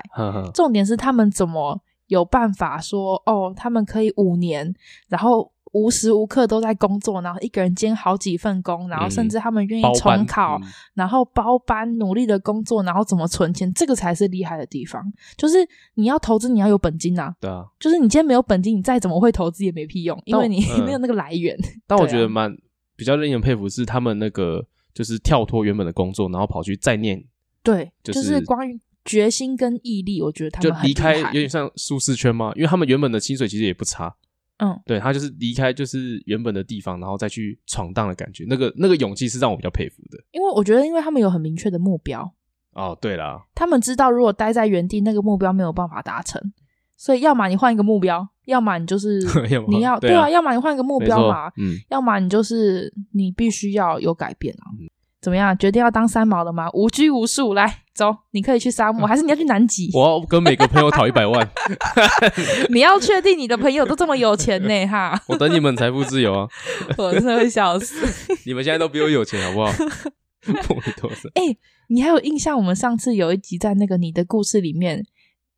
[0.54, 4.72] 重点是他们怎么有办法说哦，他们可以五年，
[5.08, 5.52] 然后。
[5.72, 15.04] 无时无刻都在工作，然后一个人兼好几份工，然后甚至他们愿意重考，嗯、然后包班努力的工作，然后怎么存钱，这个才是厉害的地方。
[15.38, 15.58] 就是
[15.96, 17.36] 你要投资，你要有本金啊。
[17.40, 21.58] 对啊，就是你今天没有本金，你再怎么会投资也没屁用，因为你、嗯、 没有那个来源。
[21.86, 22.56] 但我觉得蛮、啊、
[22.96, 27.24] 比较令人佩服是他们那个，就是跳脱原本的工作，然后跑去再念。
[27.62, 31.14] 对，就是、就是关于决心跟毅力，我觉得他们很厉害。
[31.14, 34.16] 就离开有点像舒适圈吗，因为他们原本的薪水其实也不差。
[34.60, 40.18] 嗯，对，他就是离开就是原本的地方，然后再去闯荡的感觉，那个那个勇气是让我比较佩服的。
[40.32, 42.30] 因为我觉得，因为他们有很明确的目标。
[42.74, 46.40] 哦，对啦，他们知道如果待在原地，那个目标没有办法达成，
[46.96, 49.20] 所以要么你换一个目标，要么你就是
[49.68, 54.64] 你要对啊，要么你换一个目标嘛，嗯，要么你就是你必须要有改变啊。
[54.80, 54.86] 嗯
[55.22, 55.58] 怎么样？
[55.58, 56.70] 决定要当三毛了吗？
[56.74, 59.90] 无拘无束，来走，你可以去沙漠，还是你要去南极？
[59.94, 61.50] 我要跟每个朋友讨一百万。
[62.70, 64.88] 你要确定你的朋友都这么有钱呢？
[64.88, 65.22] 哈！
[65.28, 66.48] 我等你们财富自由啊！
[66.98, 68.06] 我真的会笑死。
[68.46, 69.70] 你们现在都比我有钱，好不好？
[69.70, 71.30] 阿弥陀佛。
[71.36, 71.58] 哎、欸，
[71.88, 72.58] 你还有印象？
[72.58, 75.06] 我们上次有一集在那个你的故事里面，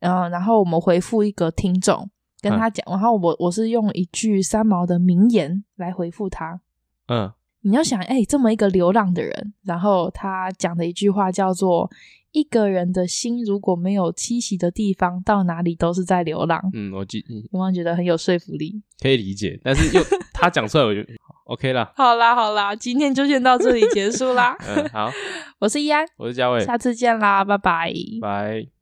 [0.00, 2.10] 嗯、呃，然后我们回复一个听众，
[2.40, 6.60] 跟他讲，然后我我是用一句三毛的名言来回复他。
[7.06, 7.32] 嗯，
[7.62, 11.90] 你要想，哎、欸，这么一个流浪的人，然后他讲的一句话叫做。
[12.32, 16.58] 一个人的心如果没有栖息的地方，到哪里都是在流浪。
[16.72, 18.82] 嗯，我记，有没有觉得很有说服力？
[19.02, 20.02] 可以理解，但是又
[20.32, 21.02] 他讲出来，我就
[21.44, 21.92] OK 啦。
[21.94, 24.56] 好啦，好啦，今天就先到这里结束啦。
[24.66, 25.10] 嗯，好，
[25.60, 27.92] 我是依安，我是嘉伟，下次见啦，拜拜，
[28.22, 28.72] 拜。